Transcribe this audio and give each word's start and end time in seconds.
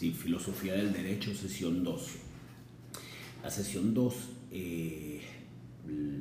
Sí, 0.00 0.12
Filosofía 0.12 0.72
del 0.72 0.94
Derecho, 0.94 1.34
sesión 1.34 1.84
2. 1.84 2.08
La 3.42 3.50
sesión 3.50 3.92
2, 3.92 4.14
eh, 4.50 5.20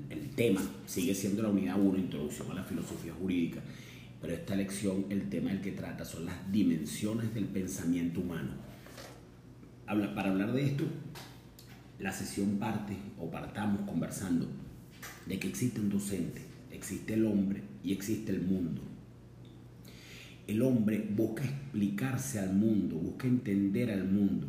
el 0.09 0.29
tema 0.31 0.59
sigue 0.85 1.15
siendo 1.15 1.43
la 1.43 1.47
unidad 1.47 1.79
1, 1.79 1.97
Introducción 1.97 2.51
a 2.51 2.55
la 2.55 2.65
Filosofía 2.65 3.13
Jurídica, 3.13 3.61
pero 4.19 4.33
esta 4.33 4.57
lección, 4.57 5.05
el 5.09 5.29
tema 5.29 5.51
del 5.51 5.61
que 5.61 5.71
trata 5.71 6.03
son 6.03 6.25
las 6.25 6.51
dimensiones 6.51 7.33
del 7.33 7.45
pensamiento 7.45 8.19
humano. 8.19 8.51
Para 9.85 10.31
hablar 10.31 10.51
de 10.51 10.65
esto, 10.65 10.83
la 11.99 12.11
sesión 12.11 12.59
parte 12.59 12.97
o 13.17 13.31
partamos 13.31 13.89
conversando 13.89 14.45
de 15.25 15.39
que 15.39 15.47
existe 15.47 15.79
un 15.79 15.87
docente, 15.87 16.41
existe 16.69 17.13
el 17.13 17.25
hombre 17.25 17.63
y 17.81 17.93
existe 17.93 18.33
el 18.33 18.41
mundo 18.41 18.81
el 20.49 20.63
hombre 20.63 21.07
busca 21.15 21.43
explicarse 21.43 22.39
al 22.39 22.53
mundo, 22.53 22.95
busca 22.95 23.27
entender 23.27 23.91
al 23.91 24.05
mundo. 24.05 24.47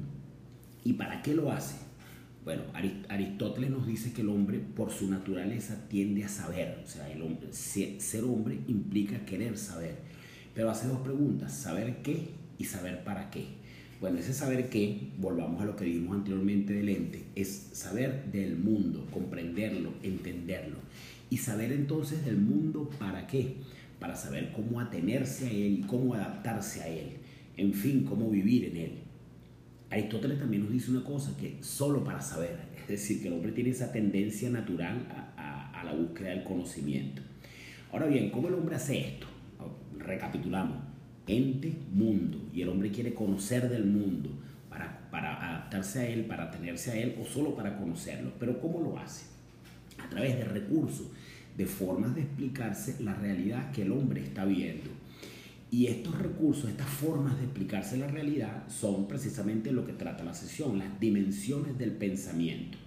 ¿Y 0.83 0.95
para 0.95 1.21
qué 1.21 1.35
lo 1.35 1.53
hace? 1.53 1.77
Bueno, 2.43 2.63
Aristóteles 3.09 3.71
nos 3.71 3.87
dice 3.87 4.15
que 4.15 4.23
el 4.23 4.31
hombre 4.31 4.61
por 4.61 4.91
su 4.91 5.11
naturaleza 5.11 5.89
tiende 5.89 6.25
a 6.25 6.29
saber, 6.29 6.81
o 6.83 6.89
sea, 6.89 7.11
el 7.13 7.21
hombre, 7.21 7.53
ser 7.53 8.25
hombre 8.25 8.61
implica 8.67 9.27
querer 9.27 9.59
saber. 9.59 9.97
Pero 10.55 10.71
hace 10.71 10.89
dos 10.89 11.01
preguntas, 11.01 11.53
saber 11.53 11.99
qué 12.03 12.31
y 12.59 12.65
saber 12.65 13.05
para 13.05 13.31
qué. 13.31 13.45
Bueno, 14.01 14.19
ese 14.19 14.33
saber 14.33 14.71
qué, 14.71 15.11
volvamos 15.19 15.61
a 15.61 15.67
lo 15.67 15.77
que 15.77 15.85
dijimos 15.85 16.17
anteriormente 16.17 16.73
del 16.73 16.89
ente, 16.89 17.25
es 17.37 17.69
saber 17.73 18.33
del 18.33 18.57
mundo, 18.57 19.07
comprenderlo, 19.11 19.93
entenderlo. 20.03 20.79
Y 21.29 21.37
saber 21.37 21.73
entonces 21.73 22.25
del 22.25 22.39
mundo 22.39 22.89
para 22.99 23.27
qué 23.27 23.57
para 24.01 24.17
saber 24.17 24.53
cómo 24.53 24.81
atenerse 24.81 25.47
a 25.47 25.51
él 25.51 25.81
y 25.81 25.83
cómo 25.83 26.15
adaptarse 26.15 26.83
a 26.83 26.89
él, 26.89 27.19
en 27.57 27.75
fin, 27.75 28.05
cómo 28.05 28.31
vivir 28.31 28.65
en 28.65 28.77
él. 28.77 28.93
Aristóteles 29.91 30.39
también 30.39 30.63
nos 30.63 30.73
dice 30.73 30.91
una 30.91 31.05
cosa, 31.05 31.37
que 31.37 31.59
solo 31.61 32.03
para 32.03 32.21
saber, 32.21 32.57
es 32.81 32.89
decir, 32.89 33.21
que 33.21 33.29
el 33.29 33.35
hombre 33.35 33.53
tiene 33.53 33.71
esa 33.71 33.93
tendencia 33.93 34.49
natural 34.51 35.07
a, 35.37 35.37
la 35.85 35.95
búsqueda 35.95 36.29
del 36.29 36.45
conocimiento. 36.45 37.23
Ahora 37.91 38.07
bien, 38.07 38.31
¿cómo 38.31 38.49
el 38.49 38.55
hombre 38.55 38.77
hace 38.77 39.01
esto? 39.01 39.27
Recapitulamos, 39.99 40.77
ente, 41.27 41.75
mundo, 41.91 42.51
y 42.53 42.61
el 42.61 42.69
hombre 42.69 42.91
quiere 42.91 43.15
conocer 43.15 43.67
del 43.71 43.87
mundo 43.87 44.29
para, 44.69 45.09
para 45.11 45.55
adaptarse 45.55 46.01
a 46.01 46.07
él, 46.07 46.27
para 46.27 46.45
atenerse 46.45 46.91
a 46.91 46.97
él 46.97 47.17
o 47.19 47.25
solo 47.25 47.57
para 47.57 47.79
conocerlo. 47.79 48.33
Pero 48.39 48.61
¿cómo 48.61 48.83
lo 48.83 48.99
hace? 48.99 49.25
A 49.99 50.09
través 50.11 50.37
de 50.37 50.45
recursos 50.45 51.07
de 51.61 51.67
formas 51.67 52.15
de 52.15 52.23
explicarse 52.23 52.97
la 53.03 53.15
realidad 53.15 53.71
que 53.71 53.83
el 53.83 53.93
hombre 53.93 54.23
está 54.23 54.47
viendo. 54.47 54.89
Y 55.71 55.89
estos 55.89 56.19
recursos, 56.19 56.71
estas 56.71 56.89
formas 56.89 57.37
de 57.37 57.45
explicarse 57.45 57.99
la 57.99 58.07
realidad 58.07 58.67
son 58.71 59.07
precisamente 59.07 59.71
lo 59.71 59.85
que 59.85 59.93
trata 59.93 60.25
la 60.25 60.33
sesión, 60.33 60.79
las 60.79 60.99
dimensiones 60.99 61.77
del 61.77 61.93
pensamiento. 61.93 62.79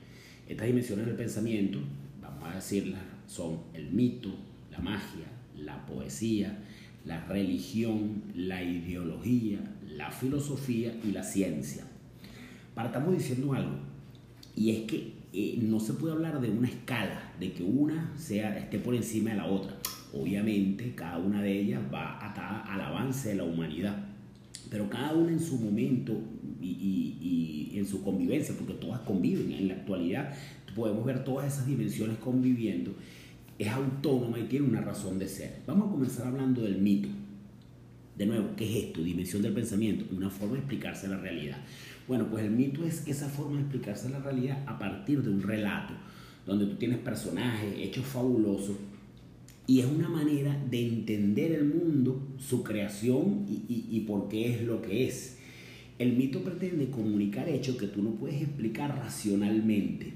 Estas 0.50 0.66
dimensiones 0.66 1.06
del 1.06 1.16
pensamiento, 1.16 1.78
vamos 2.20 2.50
a 2.52 2.56
decirlas, 2.56 3.00
son 3.28 3.60
el 3.76 3.92
mito, 3.92 4.34
la 4.72 4.80
magia, 4.80 5.28
la 5.56 5.86
poesía, 5.86 6.58
la 7.06 7.24
religión, 7.26 8.24
la 8.34 8.64
ideología, 8.64 9.60
la 9.88 10.10
filosofía 10.10 10.98
y 11.08 11.12
la 11.12 11.24
ciencia. 11.24 11.84
Partamos 12.74 13.14
diciendo 13.14 13.54
algo, 13.54 13.78
y 14.56 14.72
es 14.72 14.82
que 14.90 15.13
eh, 15.34 15.60
no 15.62 15.80
se 15.80 15.94
puede 15.94 16.14
hablar 16.14 16.40
de 16.40 16.50
una 16.50 16.68
escala, 16.68 17.34
de 17.40 17.54
que 17.54 17.64
una 17.64 18.14
sea, 18.18 18.58
esté 18.58 18.80
por 18.80 18.96
encima 18.96 19.32
de 19.32 19.38
la 19.38 19.46
otra. 19.48 19.76
Obviamente, 20.14 20.94
cada 20.96 21.18
una 21.18 21.42
de 21.42 21.60
ellas 21.60 21.82
va 21.92 22.24
atada 22.24 22.62
al 22.62 22.82
avance 22.82 23.30
de 23.30 23.36
la 23.36 23.44
humanidad, 23.44 24.06
pero 24.70 24.90
cada 24.90 25.14
una 25.14 25.32
en 25.32 25.40
su 25.40 25.58
momento 25.58 26.22
y, 26.62 27.72
y 27.72 27.78
en 27.78 27.86
su 27.86 28.04
convivencia, 28.04 28.56
porque 28.58 28.74
todas 28.74 29.02
conviven. 29.02 29.52
En 29.52 29.68
la 29.68 29.74
actualidad 29.74 30.34
podemos 30.76 31.06
ver 31.06 31.24
todas 31.24 31.54
esas 31.54 31.68
dimensiones 31.68 32.18
conviviendo, 32.18 32.96
es 33.58 33.68
autónoma 33.68 34.40
y 34.40 34.44
tiene 34.44 34.68
una 34.68 34.82
razón 34.82 35.20
de 35.20 35.28
ser. 35.28 35.62
Vamos 35.68 35.88
a 35.88 35.92
comenzar 35.92 36.28
hablando 36.28 36.62
del 36.62 36.78
mito. 36.80 37.10
De 38.18 38.26
nuevo, 38.26 38.50
¿qué 38.56 38.70
es 38.70 38.86
esto? 38.86 39.02
Dimensión 39.02 39.42
del 39.42 39.54
pensamiento, 39.54 40.06
una 40.16 40.30
forma 40.30 40.54
de 40.54 40.60
explicarse 40.60 41.08
la 41.08 41.18
realidad. 41.18 41.58
Bueno, 42.08 42.28
pues 42.30 42.44
el 42.44 42.52
mito 42.52 42.84
es 42.84 43.08
esa 43.08 43.30
forma 43.30 43.56
de 43.56 43.62
explicarse 43.62 44.10
la 44.10 44.20
realidad 44.20 44.64
a 44.68 44.78
partir 44.78 45.22
de 45.24 45.30
un 45.30 45.42
relato, 45.42 45.94
donde 46.46 46.66
tú 46.66 46.76
tienes 46.76 46.98
personajes, 46.98 47.74
hechos 47.78 48.06
fabulosos, 48.06 48.76
y 49.66 49.80
es 49.80 49.86
una 49.86 50.10
manera 50.10 50.62
de 50.70 50.88
entender 50.88 51.54
el 51.54 51.66
mundo, 51.66 52.22
su 52.38 52.64
creación 52.64 53.46
y, 53.48 54.00
por 54.02 54.28
qué 54.28 54.54
es 54.54 54.62
lo 54.64 54.82
que 54.82 55.08
es. 55.08 55.38
El 56.00 56.18
mito 56.18 56.44
pretende 56.44 56.90
comunicar 56.90 57.48
hechos 57.48 57.78
que 57.78 57.88
tú 57.88 58.02
no 58.02 58.12
puedes 58.12 58.42
explicar 58.42 58.98
racionalmente. 58.98 60.14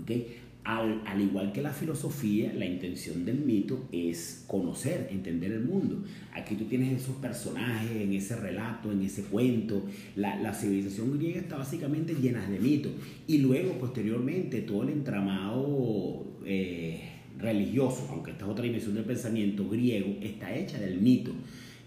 ¿okay? 0.00 0.36
Al, 0.78 1.20
igual 1.20 1.52
que 1.52 1.62
la 1.62 1.72
filosofía, 1.72 2.52
la 2.54 2.64
intención 2.64 3.24
del 3.24 3.40
mito 3.40 3.88
es 3.90 4.44
conocer, 4.46 5.08
entender 5.10 5.50
el 5.50 5.64
mundo. 5.64 6.04
Aquí 6.32 6.54
tú 6.54 6.66
tienes 6.66 7.02
esos 7.02 7.16
personajes 7.16 7.90
en 7.90 8.12
ese 8.12 8.36
relato, 8.36 8.92
en 8.92 9.02
ese 9.02 9.24
cuento. 9.24 9.82
La, 10.14 10.54
civilización 10.54 11.18
griega 11.18 11.40
está 11.40 11.56
básicamente 11.56 12.14
llena 12.14 12.48
de 12.48 12.60
mitos. 12.60 12.92
Y 13.26 13.38
luego, 13.38 13.78
posteriormente, 13.80 14.60
todo 14.60 14.84
el 14.84 14.90
entramado 14.90 16.24
eh, 16.46 17.00
religioso, 17.36 18.06
aunque 18.10 18.30
esta 18.30 18.44
es 18.44 18.50
otra 18.50 18.64
dimensión 18.64 18.94
del 18.94 19.04
pensamiento 19.04 19.68
griego, 19.68 20.18
está 20.22 20.54
hecha 20.54 20.78
del 20.78 21.00
mito 21.00 21.32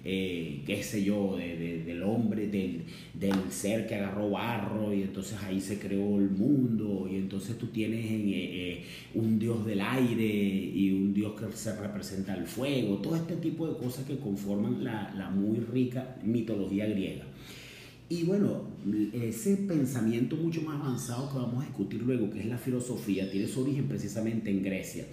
eh, 0.05 0.61
qué 0.65 0.83
sé 0.83 1.01
yo, 1.01 1.37
del 1.37 2.03
hombre, 2.03 2.47
del, 2.47 2.83
ser 3.49 3.87
que 3.87 3.95
agarró 3.95 4.31
barro 4.31 4.93
y 4.93 5.03
entonces 5.03 5.37
ahí 5.43 5.61
se 5.61 5.79
creó 5.79 6.19
el 6.19 6.29
mundo 6.29 7.07
y 7.09 7.15
entonces 7.15 7.57
tú 7.57 7.67
tienes 7.67 8.05
eh, 8.05 8.21
eh, 8.25 8.83
un 9.13 9.39
dios 9.39 9.65
del 9.65 9.79
aire 9.79 10.25
y 10.25 10.91
un 10.91 11.13
dios 11.13 11.39
que 11.39 11.55
se 11.55 11.73
representa 11.79 12.35
el 12.35 12.45
fuego, 12.45 12.97
todo 12.97 13.15
este 13.15 13.37
tipo 13.37 13.65
de 13.65 13.77
cosas 13.77 14.05
que 14.05 14.17
conforman 14.17 14.83
la, 14.83 15.13
la 15.15 15.29
muy 15.29 15.59
rica 15.59 16.17
mitología 16.23 16.85
griega. 16.85 17.23
Y 18.09 18.23
bueno, 18.23 18.63
ese 19.13 19.55
pensamiento 19.55 20.35
mucho 20.35 20.61
más 20.63 20.81
avanzado 20.81 21.31
que 21.31 21.37
vamos 21.37 21.63
a 21.63 21.67
discutir 21.67 22.01
luego, 22.01 22.29
que 22.29 22.41
es 22.41 22.45
la 22.45 22.57
filosofía, 22.57 23.31
tiene 23.31 23.47
su 23.47 23.61
origen 23.61 23.87
precisamente 23.87 24.51
en 24.51 24.61
Grecia. 24.61 25.05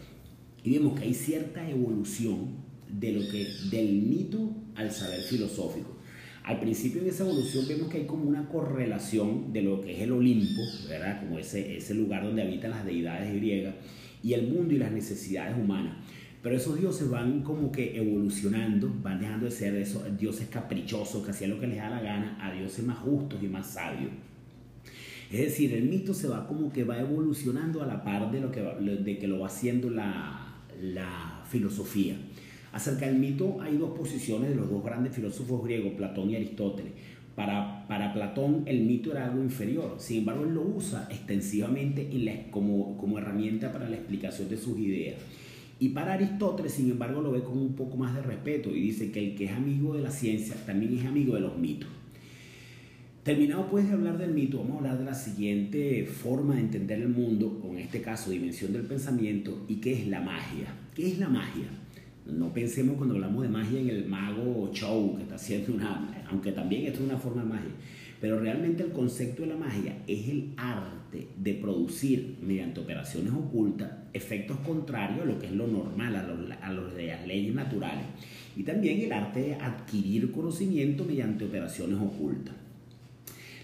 Y 0.64 0.72
vemos 0.72 0.98
que 0.98 1.04
hay 1.04 1.14
cierta 1.14 1.70
evolución 1.70 2.69
de 2.98 3.12
lo 3.12 3.20
que, 3.30 3.46
del 3.70 4.02
mito 4.02 4.50
al 4.74 4.90
saber 4.90 5.20
filosófico. 5.20 5.96
Al 6.42 6.58
principio 6.58 7.02
de 7.02 7.10
esa 7.10 7.24
evolución 7.24 7.66
vemos 7.68 7.88
que 7.88 7.98
hay 7.98 8.06
como 8.06 8.24
una 8.24 8.48
correlación 8.48 9.52
de 9.52 9.62
lo 9.62 9.80
que 9.80 9.94
es 9.94 10.02
el 10.02 10.12
Olimpo, 10.12 10.62
¿verdad? 10.88 11.20
Como 11.20 11.38
ese, 11.38 11.76
ese 11.76 11.94
lugar 11.94 12.24
donde 12.24 12.42
habitan 12.42 12.70
las 12.70 12.84
deidades 12.84 13.34
griegas, 13.34 13.74
y 14.22 14.32
el 14.32 14.48
mundo 14.48 14.74
y 14.74 14.78
las 14.78 14.92
necesidades 14.92 15.56
humanas. 15.56 15.94
Pero 16.42 16.56
esos 16.56 16.78
dioses 16.80 17.10
van 17.10 17.42
como 17.42 17.70
que 17.70 17.96
evolucionando, 17.98 18.90
van 19.02 19.20
dejando 19.20 19.44
de 19.44 19.52
ser 19.52 19.74
esos 19.76 20.16
dioses 20.16 20.48
caprichosos 20.48 21.22
que 21.22 21.32
hacían 21.32 21.50
lo 21.50 21.60
que 21.60 21.66
les 21.66 21.76
da 21.76 21.90
la 21.90 22.00
gana 22.00 22.38
a 22.40 22.52
dioses 22.52 22.84
más 22.84 22.98
justos 22.98 23.42
y 23.42 23.46
más 23.46 23.74
sabios. 23.74 24.10
Es 25.30 25.40
decir, 25.40 25.74
el 25.74 25.84
mito 25.84 26.14
se 26.14 26.26
va 26.26 26.48
como 26.48 26.72
que 26.72 26.84
va 26.84 26.98
evolucionando 26.98 27.82
a 27.82 27.86
la 27.86 28.02
par 28.02 28.32
de, 28.32 28.40
lo 28.40 28.50
que, 28.50 28.62
de 28.62 29.18
que 29.18 29.28
lo 29.28 29.40
va 29.40 29.46
haciendo 29.46 29.90
la, 29.90 30.56
la 30.80 31.44
filosofía. 31.48 32.16
Acerca 32.72 33.06
del 33.06 33.16
mito 33.19 33.60
hay 33.60 33.76
dos 33.76 33.97
posiciones 33.98 34.50
de 34.50 34.56
los 34.56 34.70
dos 34.70 34.84
grandes 34.84 35.14
filósofos 35.14 35.64
griegos, 35.64 35.94
Platón 35.94 36.31
y 36.31 36.36
Aristóteles. 36.36 36.92
Para, 37.34 37.86
para 37.88 38.12
Platón 38.12 38.64
el 38.66 38.82
mito 38.82 39.12
era 39.12 39.26
algo 39.26 39.42
inferior, 39.42 39.94
sin 39.98 40.19
embargo 40.19 40.44
él 40.44 40.54
lo 40.54 40.62
usa 40.62 41.09
extensivamente 41.10 42.09
como, 42.50 42.98
como 42.98 43.19
herramienta 43.19 43.72
para 43.72 43.88
la 43.88 43.97
explicación 43.97 44.48
de 44.48 44.56
sus 44.56 44.78
ideas. 44.78 45.16
Y 45.78 45.88
para 45.88 46.12
Aristóteles, 46.12 46.75
sin 46.75 46.91
embargo, 46.91 47.22
lo 47.22 47.32
ve 47.32 47.42
con 47.42 47.56
un 47.56 47.75
poco 47.75 47.97
más 47.97 48.14
de 48.14 48.20
respeto 48.20 48.69
y 48.69 48.80
dice 48.82 49.10
que 49.10 49.30
el 49.30 49.34
que 49.34 49.47
es 49.47 49.53
amigo 49.53 49.94
de 49.94 50.03
la 50.03 50.10
ciencia 50.10 50.54
también 50.66 50.98
es 50.98 51.06
amigo 51.06 51.34
de 51.34 51.41
los 51.41 51.56
mitos. 51.56 51.88
Terminado 53.22 53.66
pues 53.71 53.89
de 53.89 53.94
hablar 53.94 54.18
del 54.18 54.33
mito, 54.34 54.59
vamos 54.59 54.74
a 54.74 54.78
hablar 54.78 54.98
de 54.98 55.04
la 55.06 55.15
siguiente 55.15 56.04
forma 56.04 56.56
de 56.56 56.60
entender 56.60 57.00
el 57.00 57.09
mundo, 57.09 57.62
o 57.65 57.72
en 57.72 57.78
este 57.78 58.03
caso 58.03 58.30
dimensión 58.30 58.74
del 58.74 58.83
pensamiento, 58.83 59.65
y 59.68 59.77
qué 59.77 59.94
es 59.94 60.06
la 60.06 60.21
magia. 60.21 60.74
¿Qué 60.94 61.09
es 61.09 61.18
la 61.18 61.28
magia? 61.28 61.68
No 62.32 62.53
pensemos 62.53 62.97
cuando 62.97 63.15
hablamos 63.15 63.42
de 63.42 63.48
magia 63.48 63.80
en 63.80 63.91
el 63.91 64.06
mago 64.06 64.71
show 64.72 65.16
que 65.16 65.22
está 65.22 65.34
haciendo 65.34 65.74
una, 65.74 66.24
aunque 66.30 66.53
también 66.53 66.86
esto 66.86 67.00
es 67.00 67.06
una 67.06 67.18
forma 67.18 67.42
de 67.42 67.48
magia, 67.48 67.71
pero 68.21 68.38
realmente 68.38 68.82
el 68.82 68.92
concepto 68.92 69.42
de 69.42 69.48
la 69.48 69.56
magia 69.56 69.97
es 70.06 70.28
el 70.28 70.53
arte 70.56 71.28
de 71.36 71.54
producir 71.54 72.38
mediante 72.42 72.80
operaciones 72.80 73.32
ocultas 73.32 73.91
efectos 74.12 74.59
contrarios 74.59 75.22
a 75.22 75.24
lo 75.24 75.38
que 75.38 75.47
es 75.47 75.53
lo 75.53 75.66
normal, 75.66 76.16
a, 76.16 76.66
a, 76.66 76.72
las 76.72 77.27
leyes 77.27 77.54
naturales. 77.54 78.04
Y 78.56 78.62
también 78.65 79.00
el 79.00 79.12
arte 79.12 79.41
de 79.41 79.54
adquirir 79.54 80.30
conocimiento 80.32 81.04
mediante 81.04 81.44
operaciones 81.44 81.98
ocultas. 82.00 82.54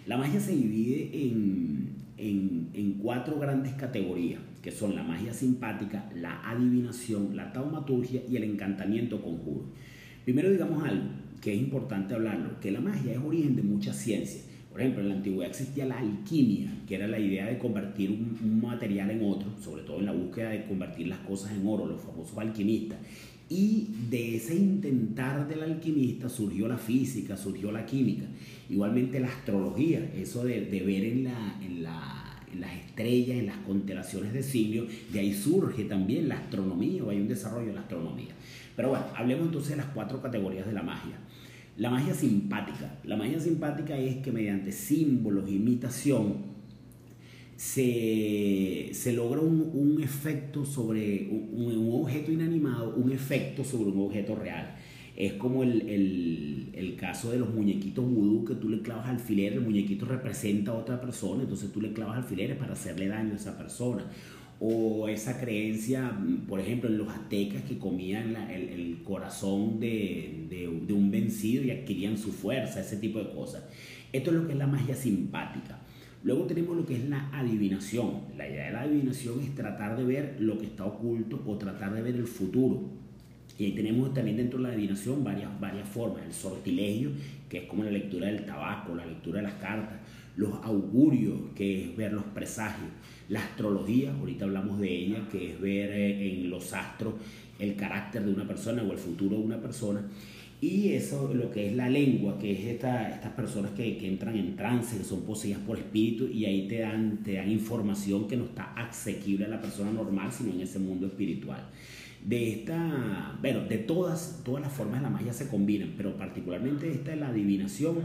La 0.06 0.16
magia 0.16 0.40
se 0.40 0.52
divide 0.54 1.10
en, 1.28 1.96
en 2.16 2.92
cuatro 3.02 3.38
grandes 3.38 3.74
categorías 3.74 4.40
que 4.66 4.72
son 4.72 4.96
la 4.96 5.04
magia 5.04 5.32
simpática, 5.32 6.10
la 6.16 6.40
adivinación, 6.42 7.36
la 7.36 7.52
taumaturgia 7.52 8.22
y 8.28 8.34
el 8.34 8.42
encantamiento 8.42 9.22
conjuro. 9.22 9.66
Primero 10.24 10.50
digamos 10.50 10.82
algo 10.82 11.04
que 11.40 11.54
es 11.54 11.60
importante 11.60 12.14
hablarlo, 12.14 12.58
que 12.58 12.72
la 12.72 12.80
magia 12.80 13.12
es 13.12 13.18
origen 13.18 13.54
de 13.54 13.62
mucha 13.62 13.94
ciencia. 13.94 14.40
Por 14.72 14.80
ejemplo, 14.80 15.02
en 15.02 15.10
la 15.10 15.14
antigüedad 15.14 15.50
existía 15.50 15.86
la 15.86 16.00
alquimia, 16.00 16.68
que 16.84 16.96
era 16.96 17.06
la 17.06 17.20
idea 17.20 17.46
de 17.46 17.58
convertir 17.58 18.10
un, 18.10 18.60
material 18.60 19.12
en 19.12 19.22
otro, 19.22 19.56
sobre 19.62 19.84
todo 19.84 20.00
en 20.00 20.06
la 20.06 20.12
búsqueda 20.12 20.50
de 20.50 20.64
convertir 20.64 21.06
las 21.06 21.20
cosas 21.20 21.52
en 21.52 21.64
oro, 21.64 21.86
los 21.86 22.00
famosos 22.00 22.36
alquimistas. 22.36 22.98
Y 23.48 23.86
de 24.10 24.34
ese 24.34 24.56
intentar 24.56 25.46
del 25.46 25.62
alquimista 25.62 26.28
surgió 26.28 26.66
la 26.66 26.76
física, 26.76 27.36
surgió 27.36 27.70
la 27.70 27.86
química. 27.86 28.24
Igualmente 28.68 29.20
la 29.20 29.28
astrología, 29.28 30.10
eso 30.16 30.42
de, 30.42 30.58
ver 30.62 31.04
en, 31.04 31.22
la, 31.84 32.25
las 32.60 32.74
estrellas, 32.74 33.38
en 33.38 33.46
las 33.46 33.58
constelaciones 33.58 34.32
de 34.32 34.42
signos, 34.42 34.86
de 35.12 35.20
ahí 35.20 35.34
surge 35.34 35.84
también 35.84 36.28
la 36.28 36.36
astronomía 36.36 37.04
o 37.04 37.10
hay 37.10 37.20
un 37.20 37.28
desarrollo 37.28 37.68
de 37.68 37.74
la 37.74 37.80
astronomía. 37.80 38.34
Pero 38.74 38.90
bueno, 38.90 39.06
hablemos 39.14 39.46
entonces 39.46 39.70
de 39.70 39.76
las 39.76 39.86
cuatro 39.86 40.20
categorías 40.20 40.66
de 40.66 40.72
la 40.72 40.82
magia. 40.82 41.16
La 41.78 41.90
magia 41.90 42.14
simpática. 42.14 42.98
La 43.04 43.16
magia 43.16 43.38
simpática 43.38 43.96
es 43.98 44.16
que 44.16 44.32
mediante 44.32 44.72
símbolos, 44.72 45.48
imitación, 45.50 46.56
se, 47.56 48.90
se 48.92 49.12
logra 49.12 49.40
un, 49.40 50.00
efecto 50.02 50.64
sobre 50.64 51.28
un, 51.30 51.88
objeto 51.92 52.30
inanimado, 52.30 52.94
un 52.94 53.12
efecto 53.12 53.64
sobre 53.64 53.90
un 53.90 54.06
objeto 54.06 54.34
real. 54.34 54.76
Es 55.16 55.34
como 55.34 55.62
el, 55.62 55.88
el, 55.88 56.68
el, 56.74 56.96
caso 56.96 57.30
de 57.30 57.38
los 57.38 57.52
muñequitos 57.54 58.04
vudú 58.04 58.44
que 58.44 58.54
tú 58.54 58.68
le 58.68 58.82
clavas 58.82 59.08
alfileres, 59.08 59.58
el 59.58 59.64
muñequito 59.64 60.04
representa 60.04 60.72
a 60.72 60.74
otra 60.74 61.00
persona, 61.00 61.42
entonces 61.42 61.72
tú 61.72 61.80
le 61.80 61.92
clavas 61.92 62.18
alfileres 62.18 62.58
para 62.58 62.74
hacerle 62.74 63.08
daño 63.08 63.32
a 63.32 63.36
esa 63.36 63.56
persona 63.56 64.04
o 64.58 65.08
esa 65.08 65.38
creencia, 65.38 66.18
por 66.48 66.60
ejemplo, 66.60 66.88
en 66.88 66.98
los 66.98 67.08
aztecas 67.08 67.62
que 67.64 67.78
comían 67.78 68.36
el, 68.50 68.68
el, 68.68 69.02
corazón 69.02 69.78
de, 69.80 70.46
de, 70.48 70.80
de, 70.86 70.92
un 70.92 71.10
vencido 71.10 71.62
y 71.62 71.70
adquirían 71.70 72.16
su 72.16 72.32
fuerza, 72.32 72.80
ese 72.80 72.96
tipo 72.96 73.18
de 73.18 73.30
cosas. 73.30 73.64
Esto 74.12 74.30
es 74.30 74.36
lo 74.36 74.46
que 74.46 74.52
es 74.52 74.58
la 74.58 74.66
magia 74.66 74.94
simpática. 74.94 75.78
Luego 76.22 76.44
tenemos 76.44 76.76
lo 76.76 76.86
que 76.86 76.96
es 76.96 77.08
la 77.08 77.28
adivinación. 77.32 78.22
La 78.36 78.48
idea 78.48 78.66
de 78.66 78.72
la 78.72 78.80
adivinación 78.82 79.40
es 79.40 79.54
tratar 79.54 79.96
de 79.96 80.04
ver 80.04 80.36
lo 80.40 80.58
que 80.58 80.66
está 80.66 80.84
oculto 80.84 81.42
o 81.46 81.58
tratar 81.58 81.94
de 81.94 82.02
ver 82.02 82.16
el 82.16 82.26
futuro. 82.26 83.05
Y 83.58 83.64
ahí 83.64 83.72
tenemos 83.72 84.12
también 84.12 84.36
dentro 84.36 84.58
de 84.58 84.64
la 84.64 84.74
adivinación 84.74 85.24
varias, 85.24 85.58
varias 85.60 85.88
formas. 85.88 86.24
El 86.24 86.32
sortilegio, 86.32 87.10
que 87.48 87.58
es 87.58 87.64
como 87.64 87.84
la 87.84 87.90
lectura 87.90 88.26
del 88.26 88.44
tabaco, 88.44 88.94
la 88.94 89.06
lectura 89.06 89.40
de 89.40 89.48
las 89.48 89.54
cartas. 89.54 89.98
Los 90.36 90.52
augurios, 90.62 91.38
que 91.54 91.84
es 91.84 91.96
ver 91.96 92.12
los 92.12 92.24
presagios 92.24 92.90
la 93.28 93.40
astrología, 93.40 94.14
ahorita 94.14 94.44
hablamos 94.44 94.78
de 94.78 94.88
ella, 94.88 95.28
que 95.30 95.52
es 95.52 95.60
ver 95.60 95.90
eh, 95.90 96.32
en 96.32 96.50
los 96.50 96.72
astros 96.72 97.14
el 97.58 97.74
carácter 97.74 98.24
de 98.24 98.32
una 98.32 98.46
persona 98.46 98.82
o 98.82 98.92
el 98.92 98.98
futuro 98.98 99.36
de 99.36 99.42
una 99.42 99.60
persona. 99.60 100.02
Y 100.60 100.90
eso, 100.90 101.34
lo 101.34 101.50
que 101.50 101.68
es 101.68 101.76
la 101.76 101.88
lengua, 101.88 102.38
que 102.38 102.52
es 102.52 102.60
esta, 102.60 103.10
estas 103.10 103.32
personas 103.32 103.72
que, 103.72 104.06
entran 104.06 104.36
en 104.36 104.56
trance, 104.56 104.96
que 104.96 105.04
son 105.04 105.22
poseídas 105.22 105.60
por 105.60 105.76
espíritu 105.76 106.28
y 106.28 106.44
ahí 106.46 106.66
te 106.66 106.78
dan, 106.78 107.22
te 107.22 107.34
dan 107.34 107.50
información 107.50 108.26
que 108.26 108.36
no 108.36 108.44
está 108.44 108.72
asequible 108.74 109.44
a 109.46 109.48
la 109.48 109.60
persona 109.60 109.90
normal, 109.90 110.30
sino 110.32 110.52
en 110.52 110.60
ese 110.60 110.78
mundo 110.78 111.08
espiritual. 111.08 111.68
De 112.26 112.52
esta, 112.52 113.38
bueno, 113.40 113.60
de 113.60 113.78
todas, 113.78 114.42
todas 114.44 114.60
las 114.60 114.72
formas 114.72 114.96
de 114.98 115.04
la 115.04 115.10
magia 115.10 115.32
se 115.32 115.48
combinan, 115.48 115.94
pero 115.96 116.16
particularmente 116.16 116.90
esta 116.90 117.12
de 117.12 117.18
la 117.18 117.28
adivinación 117.28 117.98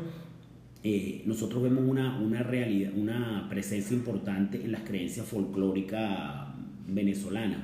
eh, 0.84 1.24
nosotros 1.26 1.64
vemos 1.64 1.84
una, 1.88 2.20
una, 2.20 2.44
realidad, 2.44 2.92
una 2.96 3.48
presencia 3.50 3.98
importante 3.98 4.64
en 4.64 4.72
las 4.72 4.82
creencias 4.82 5.26
folclóricas 5.26 6.50
venezolanas. 6.88 7.62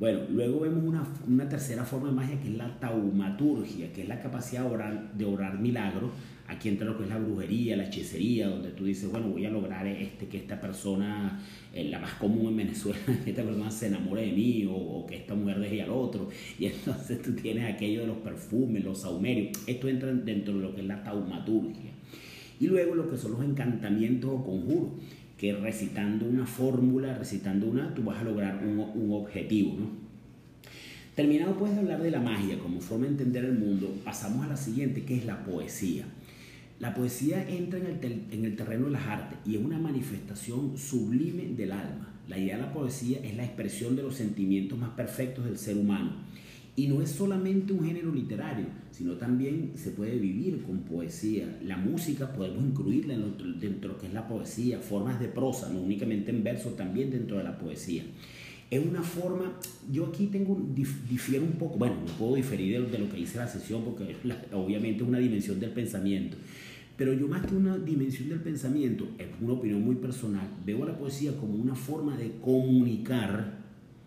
Bueno, 0.00 0.20
luego 0.30 0.60
vemos 0.60 0.82
una, 0.82 1.04
una, 1.28 1.48
tercera 1.48 1.84
forma 1.84 2.08
de 2.08 2.14
magia 2.14 2.40
que 2.40 2.48
es 2.48 2.56
la 2.56 2.80
taumaturgia, 2.80 3.92
que 3.92 4.02
es 4.02 4.08
la 4.08 4.20
capacidad 4.20 4.62
de 4.62 4.74
orar, 4.74 5.12
de 5.12 5.24
orar 5.26 5.60
milagros 5.60 6.10
Aquí 6.50 6.68
entra 6.68 6.84
lo 6.84 6.96
que 6.96 7.04
es 7.04 7.08
la 7.08 7.18
brujería, 7.18 7.76
la 7.76 7.84
hechicería, 7.84 8.48
donde 8.48 8.70
tú 8.70 8.84
dices, 8.84 9.08
bueno, 9.08 9.28
voy 9.28 9.46
a 9.46 9.50
lograr 9.50 9.86
este, 9.86 10.26
que 10.26 10.38
esta 10.38 10.60
persona, 10.60 11.40
eh, 11.72 11.84
la 11.84 12.00
más 12.00 12.14
común 12.14 12.48
en 12.48 12.56
Venezuela, 12.56 12.98
que 13.24 13.30
esta 13.30 13.44
persona 13.44 13.70
se 13.70 13.86
enamore 13.86 14.26
de 14.26 14.32
mí 14.32 14.68
o, 14.68 15.06
que 15.06 15.18
esta 15.18 15.36
mujer 15.36 15.60
deje 15.60 15.82
al 15.82 15.90
otro. 15.90 16.28
Y 16.58 16.66
entonces 16.66 17.22
tú 17.22 17.34
tienes 17.34 17.72
aquello 17.72 18.00
de 18.00 18.08
los 18.08 18.16
perfumes, 18.16 18.82
los 18.82 19.02
saumerios. 19.02 19.56
Esto 19.68 19.88
entra 19.88 20.12
dentro 20.12 20.54
de 20.54 20.60
lo 20.60 20.74
que 20.74 20.80
es 20.80 20.88
la 20.88 21.04
taumaturgia. 21.04 21.92
Y 22.58 22.66
luego 22.66 22.96
lo 22.96 23.08
que 23.08 23.16
son 23.16 23.32
los 23.32 23.44
encantamientos 23.44 24.30
o 24.32 24.44
conjuros, 24.44 24.90
que 25.40 25.54
recitando 25.54 26.26
una 26.26 26.44
fórmula, 26.44 27.16
recitando 27.16 27.66
una, 27.66 27.94
tú 27.94 28.02
vas 28.02 28.20
a 28.20 28.24
lograr 28.24 28.62
un, 28.62 29.10
objetivo, 29.10 29.74
¿no? 29.74 29.86
Terminado 31.16 31.54
puedes 31.54 31.78
hablar 31.78 32.02
de 32.02 32.10
la 32.10 32.20
magia 32.20 32.58
como 32.58 32.78
forma 32.78 33.06
de 33.06 33.12
entender 33.12 33.46
el 33.46 33.58
mundo, 33.58 33.90
pasamos 34.04 34.44
a 34.44 34.48
la 34.50 34.56
siguiente, 34.58 35.02
que 35.04 35.16
es 35.16 35.24
la 35.24 35.42
poesía. 35.42 36.04
La 36.78 36.92
poesía 36.92 37.48
entra 37.48 37.78
en 37.78 38.44
el, 38.44 38.54
terreno 38.54 38.84
de 38.84 38.90
las 38.90 39.06
artes 39.06 39.38
y 39.46 39.56
es 39.56 39.64
una 39.64 39.78
manifestación 39.78 40.76
sublime 40.76 41.46
del 41.56 41.72
alma. 41.72 42.12
La 42.28 42.36
idea 42.36 42.56
de 42.56 42.62
la 42.62 42.72
poesía 42.74 43.20
es 43.24 43.34
la 43.34 43.44
expresión 43.44 43.96
de 43.96 44.02
los 44.02 44.16
sentimientos 44.16 44.78
más 44.78 44.90
perfectos 44.90 45.46
del 45.46 45.56
ser 45.56 45.78
humano. 45.78 46.16
Y 46.80 46.88
no 46.88 47.02
es 47.02 47.10
solamente 47.10 47.74
un 47.74 47.84
género 47.84 48.10
literario, 48.10 48.64
sino 48.90 49.12
también 49.16 49.72
se 49.74 49.90
puede 49.90 50.16
vivir 50.16 50.62
con 50.62 50.78
poesía. 50.78 51.58
La 51.62 51.76
música 51.76 52.32
podemos 52.32 52.64
incluirla 52.64 53.18
dentro 53.18 53.90
de 53.90 53.94
lo 53.94 53.98
que 53.98 54.06
es 54.06 54.14
la 54.14 54.26
poesía, 54.26 54.78
formas 54.78 55.20
de 55.20 55.28
prosa, 55.28 55.68
no 55.68 55.82
únicamente 55.82 56.30
en 56.30 56.42
verso, 56.42 56.70
también 56.70 57.10
dentro 57.10 57.36
de 57.36 57.44
la 57.44 57.58
poesía. 57.58 58.04
Es 58.70 58.82
una 58.82 59.02
forma, 59.02 59.58
yo 59.92 60.06
aquí 60.06 60.28
tengo, 60.28 60.58
difiero 60.74 61.44
un 61.44 61.52
poco, 61.52 61.76
bueno, 61.76 61.96
no 61.96 62.12
puedo 62.14 62.36
diferir 62.36 62.88
de, 62.88 62.98
lo 62.98 63.10
que 63.10 63.18
dice 63.18 63.36
la 63.36 63.46
sesión 63.46 63.84
porque 63.84 64.16
obviamente 64.54 65.02
es 65.02 65.08
una 65.10 65.18
dimensión 65.18 65.60
del 65.60 65.72
pensamiento, 65.72 66.38
pero 66.96 67.12
yo 67.12 67.28
más 67.28 67.44
que 67.44 67.56
una 67.56 67.76
dimensión 67.76 68.30
del 68.30 68.40
pensamiento, 68.40 69.06
es 69.18 69.26
una 69.42 69.52
opinión 69.52 69.84
muy 69.84 69.96
personal, 69.96 70.48
veo 70.64 70.86
la 70.86 70.96
poesía 70.96 71.36
como 71.36 71.56
una 71.56 71.74
forma 71.74 72.16
de 72.16 72.32
comunicar 72.40 73.59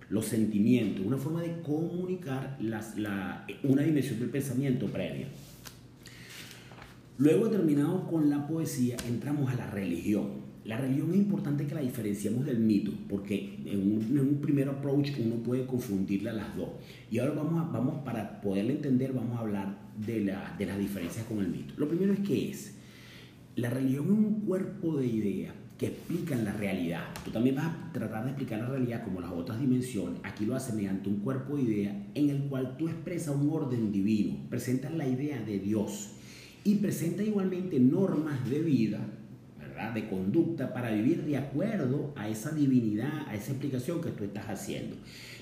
los 0.09 0.25
sentimientos, 0.25 1.05
una 1.05 1.17
forma 1.17 1.41
de 1.41 1.61
comunicar 1.61 2.57
las, 2.61 2.97
la, 2.97 3.45
una 3.63 3.83
dimensión 3.83 4.19
del 4.19 4.29
pensamiento 4.29 4.87
previa. 4.87 5.27
Luego, 7.17 7.49
terminado 7.49 8.07
con 8.07 8.29
la 8.29 8.47
poesía, 8.47 8.97
entramos 9.07 9.51
a 9.51 9.55
la 9.55 9.69
religión. 9.69 10.43
La 10.65 10.77
religión 10.77 11.11
es 11.11 11.17
importante 11.17 11.67
que 11.67 11.75
la 11.75 11.81
diferenciemos 11.81 12.45
del 12.45 12.59
mito, 12.59 12.91
porque 13.09 13.59
en 13.65 14.19
un, 14.19 14.39
primer 14.41 14.69
approach 14.69 15.11
uno 15.19 15.35
puede 15.43 15.65
confundirla 15.65 16.31
las 16.33 16.55
dos. 16.55 16.69
Y 17.11 17.19
ahora 17.19 17.33
vamos, 17.33 17.71
vamos 17.71 18.03
para 18.03 18.41
poderla 18.41 18.71
entender, 18.71 19.13
vamos 19.13 19.37
a 19.37 19.41
hablar 19.41 19.77
de, 20.05 20.21
la, 20.21 20.55
de 20.57 20.65
las 20.65 20.79
diferencias 20.79 21.25
con 21.25 21.39
el 21.39 21.49
mito. 21.49 21.73
Lo 21.77 21.87
primero 21.87 22.13
es 22.13 22.19
qué 22.19 22.49
es. 22.49 22.75
La 23.55 23.69
religión 23.69 24.05
es 24.05 24.11
un 24.11 24.41
cuerpo 24.41 24.97
de 24.97 25.07
ideas 25.07 25.53
que 25.77 25.87
explican 25.87 26.45
la 26.45 26.53
realidad. 26.53 27.05
Tú 27.25 27.31
también 27.31 27.55
vas 27.55 27.65
a 27.65 27.91
tratar 27.91 28.23
de 28.23 28.31
explicar 28.31 28.59
la 28.59 28.67
realidad 28.67 29.03
como 29.03 29.21
las 29.21 29.31
otras 29.31 29.59
dimensiones. 29.59 30.19
Aquí 30.23 30.45
lo 30.45 30.55
hace 30.55 30.73
mediante 30.73 31.09
un 31.09 31.19
cuerpo 31.19 31.55
de 31.55 31.63
ideas 31.63 31.95
en 32.13 32.29
el 32.29 32.43
cual 32.43 32.77
tú 32.77 32.87
expresas 32.87 33.35
un 33.35 33.49
orden 33.49 33.91
divino, 33.91 34.37
presentas 34.49 34.93
la 34.93 35.07
idea 35.07 35.41
de 35.41 35.59
Dios 35.59 36.11
y 36.63 36.75
presentas 36.75 37.25
igualmente 37.25 37.79
normas 37.79 38.49
de 38.49 38.59
vida, 38.59 38.99
¿verdad? 39.59 39.93
de 39.93 40.07
conducta 40.07 40.73
para 40.73 40.91
vivir 40.91 41.23
de 41.23 41.37
acuerdo 41.37 42.13
a 42.15 42.29
esa 42.29 42.51
divinidad, 42.51 43.27
a 43.27 43.35
esa 43.35 43.51
explicación 43.51 44.01
que 44.01 44.11
tú 44.11 44.23
estás 44.23 44.47
haciendo. 44.47 44.95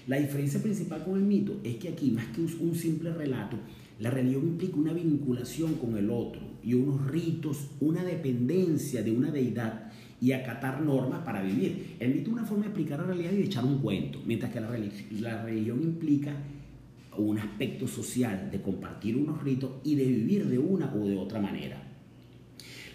La 0.07 0.17
diferencia 0.17 0.61
principal 0.61 1.03
con 1.03 1.15
el 1.15 1.23
mito 1.23 1.59
es 1.63 1.75
que 1.75 1.89
aquí, 1.89 2.09
más 2.09 2.25
que 2.27 2.41
un 2.41 2.75
simple 2.75 3.13
relato, 3.13 3.57
la 4.00 4.09
religión 4.09 4.47
implica 4.47 4.77
una 4.77 4.93
vinculación 4.93 5.75
con 5.75 5.95
el 5.95 6.09
otro 6.09 6.41
y 6.63 6.73
unos 6.73 7.05
ritos, 7.05 7.67
una 7.79 8.03
dependencia 8.03 9.03
de 9.03 9.11
una 9.11 9.29
deidad 9.29 9.80
y 10.22 10.32
acatar 10.32 10.82
normas 10.82 11.20
para 11.25 11.42
vivir. 11.42 11.96
El 12.00 12.16
mito 12.16 12.30
es 12.30 12.34
una 12.34 12.46
forma 12.46 12.63
de 12.63 12.70
explicar 12.70 13.00
la 13.00 13.08
realidad 13.08 13.32
y 13.32 13.38
de 13.38 13.44
echar 13.44 13.66
un 13.66 13.80
cuento, 13.80 14.22
mientras 14.25 14.54
que 14.54 14.62
la, 14.62 14.70
la 15.20 15.44
religión 15.44 15.82
implica 15.82 16.34
un 17.18 17.40
aspecto 17.40 17.88
social 17.88 18.50
de 18.51 18.62
compartir 18.62 19.18
unos 19.18 19.44
ritos 19.44 19.72
y 19.84 19.96
de 19.96 20.06
vivir 20.06 20.48
de 20.48 20.60
una 20.60 20.94
o 20.94 21.06
de 21.08 21.18
otra 21.18 21.42
manera. 21.42 21.82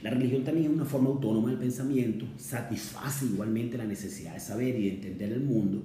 La 0.02 0.10
religión 0.10 0.44
también 0.44 0.66
es 0.66 0.72
una 0.72 0.84
forma 0.84 1.08
autónoma 1.08 1.50
del 1.50 1.58
pensamiento, 1.58 2.26
satisface 2.36 3.26
igualmente 3.26 3.76
la 3.76 3.84
necesidad 3.84 4.34
de 4.34 4.40
saber 4.40 4.78
y 4.78 4.84
de 4.84 4.94
entender 4.94 5.32
el 5.32 5.40
mundo 5.40 5.82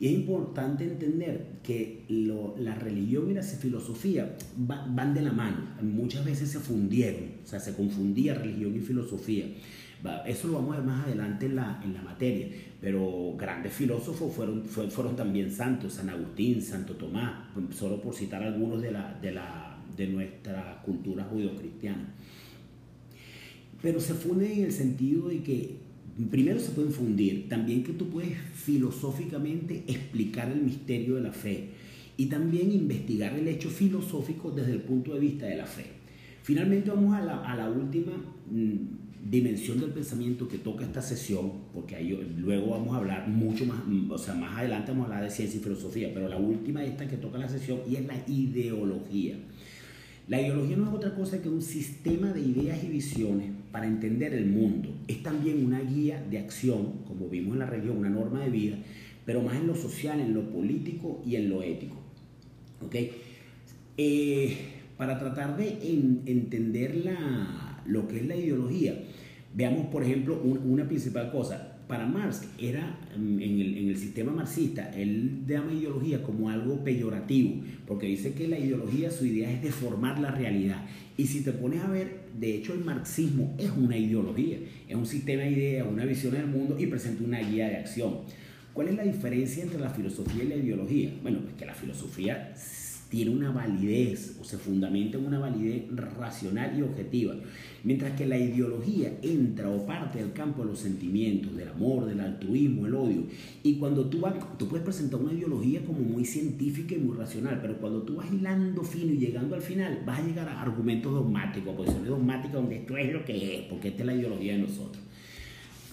y 0.00 0.06
es 0.06 0.12
importante 0.12 0.84
entender 0.84 1.58
que 1.62 2.06
la 2.08 2.74
religión 2.74 3.30
y 3.30 3.34
la 3.34 3.42
filosofía 3.42 4.34
van 4.56 5.12
de 5.12 5.20
la 5.20 5.30
mano. 5.30 5.58
Muchas 5.82 6.24
veces 6.24 6.48
se 6.48 6.58
fundieron, 6.58 7.24
o 7.44 7.46
sea, 7.46 7.60
se 7.60 7.74
confundía 7.74 8.32
religión 8.32 8.74
y 8.74 8.80
filosofía. 8.80 9.44
Eso 10.26 10.48
lo 10.48 10.54
vamos 10.54 10.74
a 10.74 10.78
ver 10.78 10.86
más 10.86 11.06
adelante 11.06 11.46
en 11.46 11.56
la, 11.56 11.80
en 11.84 11.94
la 11.94 12.02
materia. 12.02 12.48
Pero 12.80 13.34
grandes 13.36 13.72
filósofos 13.72 14.34
fueron, 14.34 14.64
fueron 14.64 15.16
también 15.16 15.50
santos, 15.50 15.94
San 15.94 16.08
Agustín, 16.08 16.62
Santo 16.62 16.94
Tomás, 16.94 17.48
solo 17.76 18.00
por 18.00 18.14
citar 18.14 18.42
algunos 18.42 18.80
de, 18.80 18.92
la, 18.92 19.18
de, 19.20 19.32
la, 19.32 19.78
de 19.96 20.06
nuestra 20.06 20.80
cultura 20.84 21.24
judio-cristiana. 21.24 22.14
Pero 23.82 24.00
se 24.00 24.14
funden 24.14 24.52
en 24.52 24.64
el 24.64 24.72
sentido 24.72 25.28
de 25.28 25.42
que 25.42 25.76
primero 26.30 26.58
se 26.60 26.70
pueden 26.70 26.92
fundir, 26.92 27.48
también 27.48 27.82
que 27.82 27.92
tú 27.92 28.08
puedes 28.08 28.36
filosóficamente 28.54 29.84
explicar 29.86 30.50
el 30.50 30.62
misterio 30.62 31.16
de 31.16 31.22
la 31.22 31.32
fe 31.32 31.68
y 32.16 32.26
también 32.26 32.72
investigar 32.72 33.34
el 33.34 33.48
hecho 33.48 33.70
filosófico 33.70 34.50
desde 34.50 34.72
el 34.72 34.80
punto 34.80 35.14
de 35.14 35.20
vista 35.20 35.46
de 35.46 35.56
la 35.56 35.66
fe. 35.66 35.86
Finalmente 36.42 36.90
vamos 36.90 37.14
a 37.14 37.20
la, 37.20 37.38
a 37.44 37.56
la 37.56 37.70
última 37.70 38.12
mm, 38.50 38.99
dimensión 39.22 39.80
del 39.80 39.90
pensamiento 39.90 40.48
que 40.48 40.58
toca 40.58 40.84
esta 40.84 41.02
sesión, 41.02 41.52
porque 41.72 42.00
luego 42.38 42.70
vamos 42.70 42.94
a 42.94 42.98
hablar 42.98 43.28
mucho 43.28 43.66
más, 43.66 43.84
mm, 43.86 44.10
o 44.10 44.18
sea, 44.18 44.34
más 44.34 44.56
adelante 44.56 44.92
vamos 44.92 45.04
a 45.04 45.08
hablar 45.08 45.24
de 45.24 45.34
ciencia 45.34 45.60
y 45.60 45.62
filosofía, 45.62 46.10
pero 46.14 46.28
la 46.28 46.38
última 46.38 46.84
esta 46.84 47.06
que 47.06 47.16
toca 47.16 47.38
la 47.38 47.48
sesión 47.48 47.80
y 47.88 47.96
es 47.96 48.06
la 48.06 48.16
ideología. 48.26 49.36
La 50.28 50.40
ideología 50.40 50.76
no 50.76 50.88
es 50.88 50.94
otra 50.94 51.14
cosa 51.14 51.42
que 51.42 51.48
un 51.48 51.60
sistema 51.60 52.32
de 52.32 52.40
ideas 52.40 52.82
y 52.84 52.88
visiones 52.88 53.50
para 53.72 53.86
entender 53.86 54.32
el 54.32 54.46
mundo. 54.46 54.94
Es 55.08 55.22
también 55.22 55.64
una 55.64 55.80
guía 55.80 56.24
de 56.30 56.38
acción, 56.38 57.02
como 57.06 57.28
vimos 57.28 57.54
en 57.54 57.58
la 57.58 57.66
región, 57.66 57.98
una 57.98 58.10
norma 58.10 58.40
de 58.44 58.50
vida, 58.50 58.76
pero 59.26 59.42
más 59.42 59.56
en 59.56 59.66
lo 59.66 59.74
social, 59.74 60.20
en 60.20 60.32
lo 60.32 60.48
político 60.50 61.20
y 61.26 61.36
en 61.36 61.50
lo 61.50 61.62
ético. 61.62 61.96
¿Ok? 62.80 62.96
Eh, 63.96 64.56
para 64.96 65.18
tratar 65.18 65.56
de 65.56 65.78
entender 66.26 66.94
la, 66.96 67.69
lo 67.86 68.06
que 68.08 68.18
es 68.18 68.26
la 68.26 68.36
ideología, 68.36 68.94
veamos 69.54 69.86
por 69.86 70.02
ejemplo 70.02 70.40
una 70.42 70.86
principal 70.86 71.30
cosa. 71.30 71.76
Para 71.88 72.06
Marx 72.06 72.48
era 72.56 73.00
mm, 73.18 73.40
en 73.40 73.88
el, 73.88 73.96
sistema 73.96 74.30
marxista, 74.30 74.92
él 74.96 75.42
llama 75.46 75.72
ideología 75.72 76.22
como 76.22 76.48
algo 76.48 76.84
peyorativo, 76.84 77.64
porque 77.84 78.06
dice 78.06 78.32
que 78.32 78.46
la 78.46 78.58
ideología, 78.58 79.10
su 79.10 79.26
idea 79.26 79.50
es 79.50 79.60
deformar 79.60 80.20
la 80.20 80.30
realidad. 80.30 80.86
Y 81.16 81.26
si 81.26 81.42
te 81.42 81.50
pones 81.50 81.82
a 81.82 81.88
ver, 81.88 82.20
de 82.38 82.54
hecho 82.54 82.74
el 82.74 82.84
marxismo 82.84 83.56
es 83.58 83.72
una 83.76 83.96
ideología, 83.96 84.58
es 84.88 84.94
un 84.94 85.04
sistema 85.04 85.42
de 85.42 85.50
ideas, 85.50 85.86
una 85.90 86.04
visión 86.04 86.32
del 86.32 86.46
mundo 86.46 86.76
y 86.78 86.86
presenta 86.86 87.24
una 87.24 87.40
guía 87.40 87.68
de 87.68 87.76
acción. 87.78 88.18
¿Cuál 88.72 88.88
es 88.88 88.94
la 88.94 89.02
diferencia 89.02 89.64
entre 89.64 89.80
la 89.80 89.90
filosofía 89.90 90.44
y 90.44 90.48
la 90.48 90.56
ideología? 90.56 91.10
Bueno, 91.22 91.40
pues 91.40 91.54
que 91.54 91.66
la 91.66 91.74
filosofía 91.74 92.52
tiene 93.10 93.32
una 93.32 93.50
validez 93.50 94.36
o 94.40 94.44
se 94.44 94.56
fundamenta 94.56 95.18
en 95.18 95.26
una 95.26 95.40
validez 95.40 95.84
racional 95.94 96.78
y 96.78 96.82
objetiva, 96.82 97.34
mientras 97.82 98.12
que 98.12 98.24
la 98.24 98.38
ideología 98.38 99.18
entra 99.20 99.68
o 99.68 99.84
parte 99.84 100.20
del 100.20 100.32
campo 100.32 100.62
de 100.62 100.70
los 100.70 100.78
sentimientos, 100.78 101.56
del 101.56 101.68
amor, 101.68 102.06
del 102.06 102.20
altruismo, 102.20 102.86
el 102.86 102.94
odio. 102.94 103.24
Y 103.64 103.74
cuando 103.74 104.06
tú 104.06 104.20
vas, 104.20 104.34
tú 104.56 104.68
puedes 104.68 104.84
presentar 104.84 105.20
una 105.20 105.32
ideología 105.32 105.84
como 105.84 105.98
muy 105.98 106.24
científica 106.24 106.94
y 106.94 106.98
muy 106.98 107.16
racional, 107.16 107.58
pero 107.60 107.78
cuando 107.78 108.02
tú 108.02 108.14
vas 108.14 108.32
hilando 108.32 108.84
fino 108.84 109.12
y 109.12 109.18
llegando 109.18 109.56
al 109.56 109.62
final, 109.62 110.02
vas 110.06 110.20
a 110.20 110.26
llegar 110.26 110.48
a 110.48 110.62
argumentos 110.62 111.12
dogmáticos, 111.12 111.74
posiciones 111.74 112.08
dogmáticas 112.08 112.52
donde 112.52 112.76
esto 112.76 112.96
es 112.96 113.12
lo 113.12 113.24
que 113.24 113.58
es, 113.58 113.62
porque 113.64 113.88
esta 113.88 114.02
es 114.02 114.06
la 114.06 114.14
ideología 114.14 114.52
de 114.52 114.60
nosotros. 114.60 115.02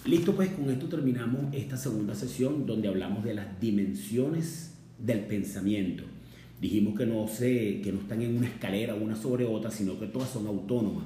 Listo, 0.06 0.36
pues 0.36 0.50
con 0.50 0.70
esto 0.70 0.86
terminamos 0.86 1.52
esta 1.52 1.76
segunda 1.76 2.14
sesión 2.14 2.64
donde 2.64 2.86
hablamos 2.86 3.24
de 3.24 3.34
las 3.34 3.60
dimensiones 3.60 4.74
del 4.98 5.26
pensamiento. 5.26 6.04
Dijimos 6.60 6.98
que 6.98 7.06
no, 7.06 7.28
se, 7.28 7.80
que 7.80 7.92
no 7.92 8.00
están 8.00 8.20
en 8.22 8.36
una 8.36 8.48
escalera 8.48 8.94
una 8.94 9.14
sobre 9.14 9.44
otra, 9.44 9.70
sino 9.70 9.98
que 9.98 10.06
todas 10.06 10.30
son 10.30 10.46
autónomas. 10.46 11.04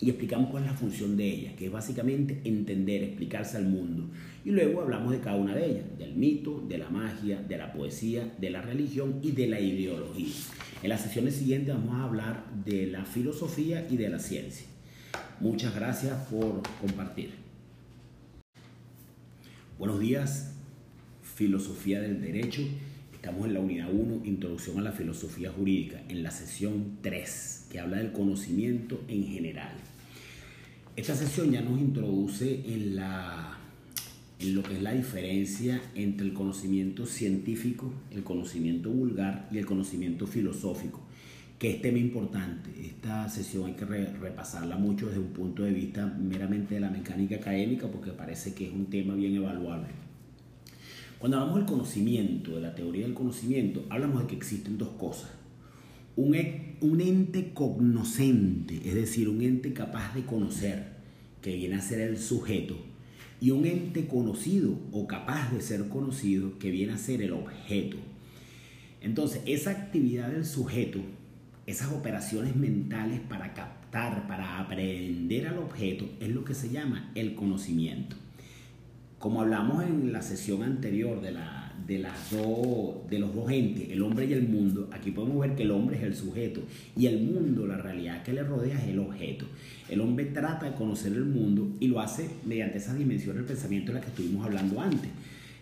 Y 0.00 0.10
explicamos 0.10 0.50
cuál 0.50 0.62
es 0.62 0.70
la 0.70 0.76
función 0.76 1.16
de 1.16 1.26
ellas, 1.26 1.54
que 1.54 1.66
es 1.66 1.72
básicamente 1.72 2.40
entender, 2.44 3.02
explicarse 3.02 3.56
al 3.56 3.66
mundo. 3.66 4.04
Y 4.44 4.52
luego 4.52 4.82
hablamos 4.82 5.10
de 5.10 5.18
cada 5.18 5.36
una 5.36 5.56
de 5.56 5.66
ellas, 5.66 5.98
del 5.98 6.14
mito, 6.14 6.64
de 6.68 6.78
la 6.78 6.88
magia, 6.88 7.42
de 7.42 7.58
la 7.58 7.72
poesía, 7.72 8.32
de 8.38 8.50
la 8.50 8.62
religión 8.62 9.18
y 9.22 9.32
de 9.32 9.48
la 9.48 9.60
ideología. 9.60 10.32
En 10.84 10.90
las 10.90 11.00
sesiones 11.00 11.34
siguientes 11.34 11.74
vamos 11.74 11.96
a 11.96 12.04
hablar 12.04 12.44
de 12.64 12.86
la 12.86 13.04
filosofía 13.04 13.88
y 13.90 13.96
de 13.96 14.08
la 14.08 14.20
ciencia. 14.20 14.68
Muchas 15.40 15.74
gracias 15.74 16.14
por 16.28 16.62
compartir. 16.80 17.30
Buenos 19.78 19.98
días, 19.98 20.54
Filosofía 21.22 22.00
del 22.00 22.20
Derecho. 22.20 22.62
Estamos 23.18 23.46
en 23.46 23.54
la 23.54 23.58
unidad 23.58 23.92
1, 23.92 24.26
Introducción 24.26 24.78
a 24.78 24.82
la 24.82 24.92
Filosofía 24.92 25.50
Jurídica, 25.50 26.00
en 26.08 26.22
la 26.22 26.30
sesión 26.30 26.98
3, 27.02 27.66
que 27.68 27.80
habla 27.80 27.96
del 27.96 28.12
conocimiento 28.12 29.02
en 29.08 29.26
general. 29.26 29.72
Esta 30.94 31.16
sesión 31.16 31.50
ya 31.50 31.60
nos 31.60 31.80
introduce 31.80 32.62
en, 32.72 32.94
la, 32.94 33.58
en 34.38 34.54
lo 34.54 34.62
que 34.62 34.76
es 34.76 34.82
la 34.82 34.92
diferencia 34.92 35.82
entre 35.96 36.28
el 36.28 36.32
conocimiento 36.32 37.06
científico, 37.06 37.92
el 38.12 38.22
conocimiento 38.22 38.88
vulgar 38.88 39.48
y 39.50 39.58
el 39.58 39.66
conocimiento 39.66 40.28
filosófico 40.28 41.00
que 41.58 41.70
es 41.70 41.82
tema 41.82 41.98
importante. 41.98 42.70
Esta 42.86 43.28
sesión 43.28 43.66
hay 43.66 43.72
que 43.72 43.84
repasarla 43.84 44.76
mucho 44.76 45.06
desde 45.06 45.18
un 45.18 45.32
punto 45.32 45.64
de 45.64 45.72
vista 45.72 46.06
meramente 46.06 46.76
de 46.76 46.80
la 46.82 46.88
mecánica 46.88 47.34
académica 47.34 47.88
porque 47.88 48.12
parece 48.12 48.54
que 48.54 48.68
es 48.68 48.72
un 48.72 48.86
tema 48.86 49.16
bien 49.16 49.34
evaluable. 49.34 50.07
Cuando 51.18 51.38
hablamos 51.38 51.56
del 51.56 51.66
conocimiento, 51.66 52.54
de 52.54 52.60
la 52.60 52.74
teoría 52.74 53.04
del 53.04 53.14
conocimiento, 53.14 53.84
hablamos 53.90 54.22
de 54.22 54.28
que 54.28 54.36
existen 54.36 54.78
dos 54.78 54.90
cosas. 54.90 55.30
Un, 56.16 56.34
e, 56.34 56.76
un 56.80 57.00
ente 57.00 57.52
cognoscente, 57.52 58.76
es 58.84 58.94
decir, 58.94 59.28
un 59.28 59.42
ente 59.42 59.72
capaz 59.72 60.14
de 60.14 60.24
conocer, 60.24 60.96
que 61.42 61.54
viene 61.54 61.76
a 61.76 61.80
ser 61.80 62.00
el 62.00 62.18
sujeto, 62.18 62.76
y 63.40 63.50
un 63.50 63.66
ente 63.66 64.06
conocido 64.06 64.78
o 64.92 65.06
capaz 65.06 65.52
de 65.52 65.60
ser 65.60 65.88
conocido, 65.88 66.58
que 66.58 66.70
viene 66.70 66.92
a 66.92 66.98
ser 66.98 67.22
el 67.22 67.32
objeto. 67.32 67.96
Entonces, 69.00 69.42
esa 69.46 69.70
actividad 69.70 70.30
del 70.30 70.44
sujeto 70.44 71.00
esas 71.68 71.92
operaciones 71.92 72.56
mentales 72.56 73.20
para 73.20 73.52
captar, 73.52 74.26
para 74.26 74.58
aprender 74.58 75.48
al 75.48 75.58
objeto, 75.58 76.08
es 76.18 76.30
lo 76.30 76.42
que 76.42 76.54
se 76.54 76.70
llama 76.70 77.12
el 77.14 77.34
conocimiento. 77.34 78.16
Como 79.18 79.40
hablamos 79.40 79.84
en 79.84 80.12
la 80.12 80.22
sesión 80.22 80.62
anterior 80.62 81.20
de, 81.20 81.32
la, 81.32 81.72
de, 81.88 81.98
las 81.98 82.30
de 82.30 83.18
los 83.18 83.34
dos 83.34 83.50
entes, 83.50 83.90
el 83.90 84.02
hombre 84.02 84.26
y 84.26 84.32
el 84.32 84.46
mundo, 84.48 84.88
aquí 84.92 85.10
podemos 85.10 85.40
ver 85.40 85.56
que 85.56 85.64
el 85.64 85.72
hombre 85.72 85.96
es 85.96 86.04
el 86.04 86.14
sujeto 86.14 86.60
y 86.96 87.06
el 87.06 87.22
mundo, 87.22 87.66
la 87.66 87.78
realidad 87.78 88.22
que 88.22 88.32
le 88.32 88.44
rodea 88.44 88.78
es 88.78 88.88
el 88.88 89.00
objeto. 89.00 89.44
El 89.88 90.02
hombre 90.02 90.26
trata 90.26 90.70
de 90.70 90.76
conocer 90.76 91.12
el 91.14 91.24
mundo 91.24 91.68
y 91.80 91.88
lo 91.88 92.00
hace 92.00 92.30
mediante 92.46 92.78
esas 92.78 92.96
dimensiones 92.96 93.38
del 93.38 93.46
pensamiento 93.46 93.88
de 93.88 93.94
las 93.94 94.04
que 94.04 94.10
estuvimos 94.10 94.46
hablando 94.46 94.80
antes. 94.80 95.10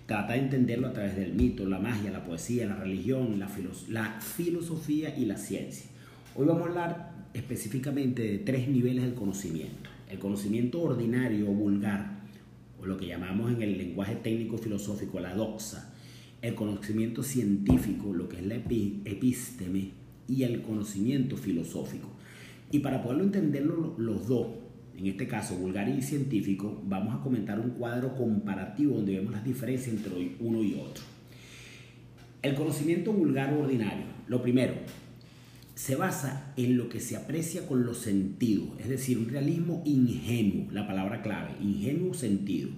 Trata 0.05 0.35
de 0.35 0.41
entenderlo 0.41 0.89
a 0.89 0.93
través 0.93 1.17
del 1.17 1.33
mito, 1.33 1.65
la 1.65 1.79
magia, 1.79 2.11
la 2.11 2.25
poesía, 2.25 2.67
la 2.67 2.77
religión, 2.77 3.39
la, 3.39 3.49
la 3.89 4.21
filosofía 4.21 5.17
y 5.17 5.25
la 5.25 5.39
ciencia. 5.39 5.87
Hoy 6.35 6.47
vamos 6.47 6.65
a 6.65 6.69
hablar 6.69 7.13
específicamente 7.33 8.23
de 8.23 8.39
tres 8.39 8.69
niveles 8.69 9.05
del 9.05 9.15
conocimiento. 9.15 9.89
El 10.11 10.19
conocimiento 10.19 10.83
ordinario 10.83 11.51
o 11.51 11.55
vulgar, 11.55 12.16
lo 12.87 12.97
que 12.97 13.07
llamamos 13.07 13.53
en 13.53 13.63
el 13.63 13.77
lenguaje 13.79 14.17
técnico 14.17 14.59
filosófico 14.59 15.21
la 15.21 15.35
doxa. 15.35 15.95
El 16.43 16.55
conocimiento 16.55 17.23
científico, 17.23 18.13
lo 18.13 18.29
que 18.29 18.37
es 18.37 18.47
la 18.47 18.55
epísteme, 18.55 19.91
y 20.29 20.43
el 20.43 20.63
conocimiento 20.63 21.37
filosófico. 21.37 22.09
Y 22.71 22.81
para 22.81 23.03
poderlo 23.03 23.25
entender 23.25 23.65
los 23.65 24.27
dos, 24.27 24.49
en 24.97 25.07
este 25.07 25.29
caso 25.29 25.57
vulgar 25.57 25.89
y 25.89 26.03
científico, 26.03 26.83
vamos 26.87 27.15
a 27.15 27.21
comentar 27.21 27.61
un 27.61 27.71
cuadro 27.71 28.17
comparativo 28.17 28.97
donde 28.97 29.17
vemos 29.17 29.33
las 29.33 29.45
diferencias 29.45 29.95
entre 29.95 30.37
uno 30.41 30.63
y 30.63 30.75
otro. 30.75 31.05
El 32.43 32.55
conocimiento 32.55 33.13
vulgar 33.13 33.53
ordinario. 33.55 34.05
Lo 34.29 34.43
primero, 34.43 34.75
se 35.77 35.95
basa 35.95 36.55
en 36.57 36.79
lo 36.79 36.89
que 36.89 37.01
se 37.01 37.19
aprecia 37.19 37.67
con 37.67 37.85
los 37.85 37.99
sentidos, 37.99 38.71
es 38.79 38.89
decir, 38.89 39.19
un 39.19 39.29
realismo 39.29 39.83
ingenuo, 39.85 40.73
la 40.73 40.87
palabra 40.87 41.21
clave, 41.21 41.51
ingenuo 41.61 42.15
sentido. 42.15 42.71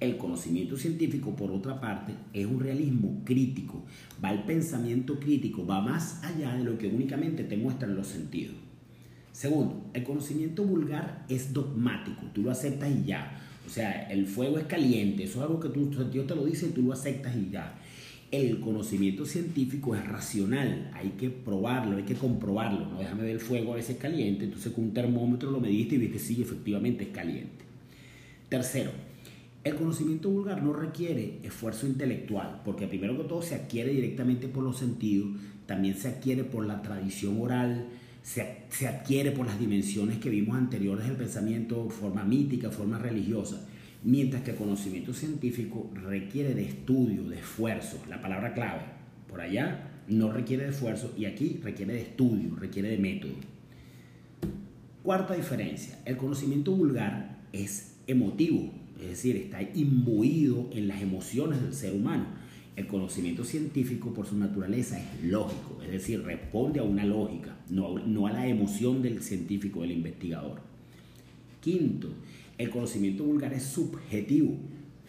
El 0.00 0.16
conocimiento 0.16 0.78
científico, 0.78 1.36
por 1.36 1.50
otra 1.50 1.78
parte, 1.78 2.14
es 2.32 2.46
un 2.46 2.60
realismo 2.60 3.20
crítico, 3.26 3.84
va 4.24 4.30
al 4.30 4.46
pensamiento 4.46 5.20
crítico, 5.20 5.66
va 5.66 5.82
más 5.82 6.24
allá 6.24 6.56
de 6.56 6.64
lo 6.64 6.78
que 6.78 6.88
únicamente 6.88 7.44
te 7.44 7.58
muestran 7.58 7.94
los 7.94 8.06
sentidos. 8.06 8.54
Segundo, 9.30 9.90
el 9.92 10.04
conocimiento 10.04 10.64
vulgar 10.64 11.26
es 11.28 11.52
dogmático, 11.52 12.22
tú 12.32 12.42
lo 12.42 12.50
aceptas 12.50 12.90
y 12.90 13.04
ya. 13.04 13.38
O 13.66 13.68
sea, 13.68 14.08
el 14.08 14.26
fuego 14.26 14.58
es 14.58 14.64
caliente, 14.64 15.24
eso 15.24 15.40
es 15.40 15.44
algo 15.44 15.60
que 15.60 15.68
tu 15.68 15.92
sentido 15.92 16.24
te 16.24 16.34
lo 16.34 16.46
dice 16.46 16.68
y 16.68 16.70
tú 16.70 16.80
lo 16.80 16.94
aceptas 16.94 17.36
y 17.36 17.50
ya. 17.50 17.78
El 18.30 18.60
conocimiento 18.60 19.24
científico 19.24 19.94
es 19.94 20.06
racional, 20.06 20.90
hay 20.92 21.10
que 21.10 21.30
probarlo, 21.30 21.96
hay 21.96 22.02
que 22.02 22.14
comprobarlo. 22.14 22.86
No 22.86 22.98
déjame 22.98 23.22
ver 23.22 23.32
el 23.32 23.40
fuego 23.40 23.72
a 23.72 23.76
veces 23.76 23.96
caliente, 23.96 24.44
entonces 24.44 24.70
con 24.72 24.84
un 24.84 24.92
termómetro 24.92 25.50
lo 25.50 25.60
mediste 25.60 25.94
y 25.94 25.98
viste 25.98 26.18
sí, 26.18 26.42
efectivamente 26.42 27.04
es 27.04 27.10
caliente. 27.10 27.64
Tercero, 28.50 28.90
el 29.64 29.74
conocimiento 29.76 30.28
vulgar 30.28 30.62
no 30.62 30.74
requiere 30.74 31.38
esfuerzo 31.42 31.86
intelectual, 31.86 32.60
porque 32.66 32.86
primero 32.86 33.16
que 33.16 33.24
todo 33.24 33.40
se 33.40 33.54
adquiere 33.54 33.92
directamente 33.94 34.46
por 34.46 34.62
los 34.62 34.78
sentidos, 34.78 35.30
también 35.64 35.94
se 35.96 36.08
adquiere 36.08 36.44
por 36.44 36.66
la 36.66 36.82
tradición 36.82 37.40
oral, 37.40 37.86
se, 38.22 38.58
se 38.68 38.88
adquiere 38.88 39.30
por 39.30 39.46
las 39.46 39.58
dimensiones 39.58 40.18
que 40.18 40.28
vimos 40.28 40.54
anteriores 40.54 41.06
del 41.06 41.16
pensamiento, 41.16 41.88
forma 41.88 42.24
mítica, 42.24 42.70
forma 42.70 42.98
religiosa 42.98 43.67
mientras 44.02 44.42
que 44.42 44.52
el 44.52 44.56
conocimiento 44.56 45.12
científico 45.12 45.90
requiere 45.94 46.54
de 46.54 46.64
estudio, 46.64 47.24
de 47.24 47.38
esfuerzo, 47.38 48.02
la 48.08 48.20
palabra 48.20 48.54
clave. 48.54 48.82
Por 49.28 49.40
allá 49.40 49.90
no 50.08 50.32
requiere 50.32 50.64
de 50.64 50.70
esfuerzo 50.70 51.12
y 51.16 51.26
aquí 51.26 51.60
requiere 51.62 51.94
de 51.94 52.02
estudio, 52.02 52.56
requiere 52.56 52.90
de 52.90 52.98
método. 52.98 53.34
Cuarta 55.02 55.34
diferencia, 55.34 55.98
el 56.04 56.16
conocimiento 56.16 56.72
vulgar 56.72 57.38
es 57.52 57.96
emotivo, 58.06 58.72
es 59.00 59.08
decir, 59.08 59.36
está 59.36 59.62
imbuido 59.62 60.68
en 60.72 60.88
las 60.88 61.02
emociones 61.02 61.62
del 61.62 61.74
ser 61.74 61.94
humano. 61.94 62.26
el 62.76 62.86
conocimiento 62.86 63.42
científico 63.42 64.14
por 64.14 64.26
su 64.26 64.36
naturaleza 64.38 65.00
es 65.00 65.24
lógico, 65.24 65.80
es 65.82 65.90
decir, 65.90 66.22
responde 66.22 66.78
a 66.78 66.84
una 66.84 67.04
lógica, 67.04 67.56
no, 67.70 68.26
a 68.28 68.32
la 68.32 68.46
emoción 68.46 69.02
del 69.02 69.20
científico, 69.20 69.82
del 69.82 69.90
investigador. 69.90 70.60
Quinto, 71.60 72.08
el 72.58 72.70
conocimiento 72.70 73.24
vulgar 73.24 73.54
es 73.54 73.62
subjetivo. 73.62 74.56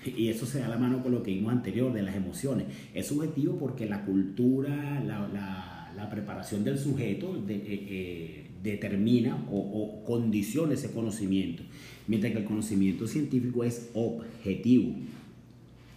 Y 0.06 0.30
eso 0.30 0.46
se 0.46 0.60
da 0.60 0.70
la 0.70 0.78
mano 0.78 1.04
con 1.04 1.12
lo 1.12 1.24
que 1.24 1.34
vimos 1.34 1.52
anterior 1.52 1.92
de 1.92 2.04
las 2.04 2.16
emociones. 2.16 2.68
Es 2.94 3.08
subjetivo 3.08 3.58
porque 3.58 3.86
la 3.86 4.06
cultura, 4.06 5.04
la, 5.04 5.76
preparación 6.10 6.64
del 6.64 6.80
sujeto 6.80 7.36
eh, 7.48 7.62
eh, 7.68 8.48
determina 8.64 9.46
o, 9.52 9.60
o, 9.60 10.04
condiciona 10.06 10.74
ese 10.74 10.92
conocimiento, 10.92 11.62
mientras 12.08 12.34
que 12.34 12.40
el 12.40 12.46
conocimiento 12.46 13.06
científico 13.06 13.64
es 13.64 13.92
objetivo. 13.94 14.96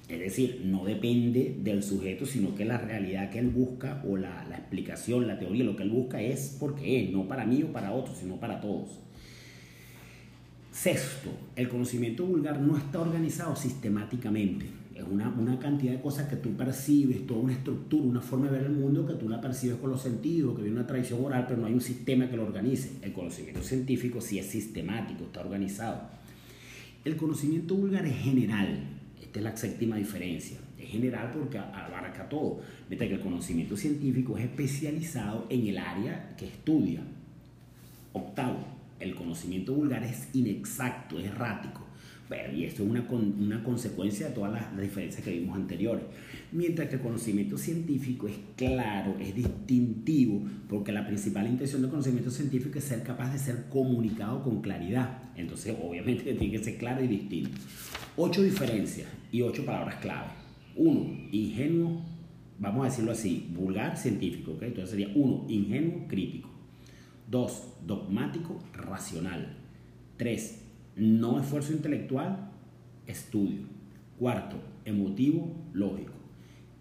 Es 0.09 0.18
decir, 0.18 0.62
no 0.66 0.85
depende 0.85 1.56
del 1.62 1.82
sujeto, 1.82 2.26
sino 2.26 2.54
que 2.54 2.66
la 2.66 2.76
realidad 2.76 3.30
que 3.30 3.38
él 3.38 3.49
busca 3.49 4.02
o 4.06 4.18
la, 4.18 4.44
la 4.50 4.56
explicación, 4.56 5.26
la 5.26 5.38
teoría, 5.38 5.64
lo 5.64 5.76
que 5.76 5.85
él 5.85 5.90
busca 5.90 6.21
es 6.21 6.56
porque 6.61 7.02
es, 7.02 7.11
no 7.11 7.28
para 7.28 7.47
mí 7.47 7.62
o 7.62 7.73
para 7.73 7.92
otros, 7.92 8.18
sino 8.18 8.37
para 8.37 8.61
todos. 8.61 8.99
Sexto, 10.73 11.31
el 11.55 11.69
conocimiento 11.69 12.25
vulgar 12.25 12.59
no 12.59 12.79
está 12.79 13.00
organizado 13.00 13.55
sistemáticamente. 13.55 14.64
Es 14.95 15.05
una, 15.05 15.29
una, 15.29 15.59
cantidad 15.59 15.93
de 15.93 16.00
cosas 16.00 16.29
que 16.29 16.37
tú 16.37 16.57
percibes, 16.57 17.26
toda 17.26 17.41
una 17.41 17.52
estructura, 17.52 18.05
una 18.05 18.21
forma 18.23 18.47
de 18.47 18.52
ver 18.52 18.67
el 18.67 18.73
mundo 18.73 19.07
que 19.07 19.12
tú 19.14 19.29
la 19.29 19.38
percibes 19.38 19.76
con 19.76 19.91
los 19.91 20.00
sentidos, 20.00 20.57
que 20.57 20.62
viene 20.62 20.79
una 20.79 20.87
tradición 20.87 21.23
oral, 21.23 21.45
pero 21.47 21.61
no 21.61 21.67
hay 21.67 21.75
un 21.75 21.81
sistema 21.83 22.29
que 22.29 22.37
lo 22.37 22.45
organice. 22.45 22.93
El 23.02 23.12
conocimiento 23.12 23.62
científico 23.62 24.23
sí 24.23 24.38
es 24.38 24.47
sistemático, 24.47 25.25
está 25.25 25.41
organizado. 25.41 26.00
El 27.05 27.17
conocimiento 27.17 27.75
vulgar 27.75 28.07
es 28.07 28.17
general. 28.17 28.79
Esta 29.21 29.41
es 29.41 29.45
la 29.45 29.57
séptima 29.57 29.97
diferencia. 29.97 30.57
Es 30.79 30.88
general 30.88 31.33
porque 31.33 31.59
abarca 31.59 32.29
todo. 32.31 32.61
Mientras 32.88 33.09
que 33.09 33.17
el 33.17 33.21
conocimiento 33.21 33.76
científico 33.76 34.38
es 34.38 34.45
especializado 34.45 35.47
en 35.50 35.67
el 35.67 35.76
área 35.76 36.35
que 36.38 36.47
estudia. 36.47 37.02
Octavo, 38.14 38.72
el 39.02 39.14
conocimiento 39.14 39.75
vulgar 39.75 40.02
es 40.04 40.28
inexacto, 40.32 41.18
es 41.18 41.26
errático. 41.26 41.87
Bueno, 42.28 42.56
y 42.56 42.64
esto 42.64 42.82
es 42.82 42.88
una, 42.88 43.06
una 43.11 43.62
consecuencia 43.62 44.28
de 44.28 44.35
todas 44.35 44.52
las 44.52 44.80
diferencias 44.80 45.23
que 45.23 45.32
vimos 45.32 45.54
anteriores. 45.54 46.04
Mientras 46.50 46.88
que 46.88 46.94
el 46.94 47.02
conocimiento 47.02 47.59
científico 47.59 48.26
es 48.26 48.37
claro, 48.56 49.16
es 49.21 49.35
distintivo, 49.35 50.42
porque 50.68 50.92
la 50.92 51.06
principal 51.06 51.47
intención 51.47 51.82
del 51.82 51.90
conocimiento 51.90 52.30
científico 52.30 52.78
es 52.78 52.85
ser 52.85 53.02
capaz 53.02 53.32
de 53.32 53.38
ser 53.38 53.68
comunicado 53.68 54.42
con 54.42 54.62
claridad. 54.62 55.18
Entonces, 55.37 55.76
obviamente, 55.82 56.32
tiene 56.35 56.56
que 56.56 56.64
ser 56.64 56.78
claro 56.78 57.04
y 57.04 57.09
distinto. 57.09 57.50
Ocho 58.16 58.42
diferencias 58.42 59.09
y 59.30 59.42
ocho 59.42 59.66
palabras 59.66 59.97
clave. 59.97 60.28
Uno, 60.76 61.11
ingenuo, 61.32 62.02
vamos 62.59 62.87
a 62.87 62.88
decirlo 62.88 63.12
así, 63.12 63.50
vulgar, 63.52 63.99
científico. 63.99 64.52
¿okay? 64.52 64.68
Entonces 64.68 64.90
sería 64.90 65.11
uno, 65.14 65.44
ingenuo, 65.49 66.06
crítico. 66.09 66.51
2. 67.32 67.62
Dogmático, 67.86 68.62
racional. 68.74 69.56
3. 70.18 70.60
No 70.96 71.40
esfuerzo 71.40 71.72
intelectual, 71.72 72.50
estudio. 73.06 73.62
Cuarto, 74.18 74.56
emotivo, 74.84 75.50
lógico. 75.72 76.12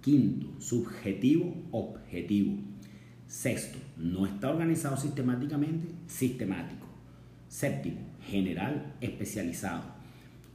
Quinto, 0.01 0.48
subjetivo, 0.60 1.55
objetivo. 1.72 2.58
Sexto, 3.27 3.77
no 3.96 4.25
está 4.25 4.50
organizado 4.50 4.98
sistemáticamente, 4.98 5.88
sistemático. 6.08 6.86
Séptimo, 7.48 8.01
general, 8.27 8.96
especializado. 9.00 9.84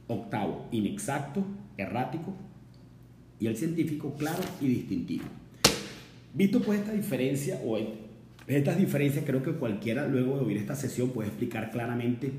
Octavo, 0.05 0.67
inexacto, 0.71 1.43
errático. 1.75 2.35
Y 3.39 3.47
el 3.47 3.57
científico, 3.57 4.13
claro 4.15 4.43
y 4.61 4.67
distintivo. 4.67 5.25
Visto 6.35 6.61
pues 6.61 6.81
esta 6.81 6.93
diferencia 6.93 7.59
o 7.65 7.79
estas 8.47 8.77
diferencias 8.77 9.25
creo 9.25 9.43
que 9.43 9.53
cualquiera 9.53 10.07
luego 10.07 10.37
de 10.37 10.45
oír 10.45 10.57
esta 10.57 10.75
sesión 10.75 11.09
puede 11.09 11.29
explicar 11.29 11.71
claramente 11.71 12.31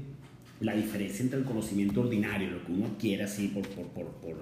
la 0.60 0.74
diferencia 0.74 1.22
entre 1.22 1.38
el 1.38 1.44
conocimiento 1.44 2.00
ordinario, 2.00 2.50
lo 2.50 2.64
que 2.64 2.72
uno 2.72 2.96
quiere 2.98 3.24
así 3.24 3.48
por, 3.48 3.66
por, 3.68 3.86
por, 3.88 4.06
por 4.14 4.36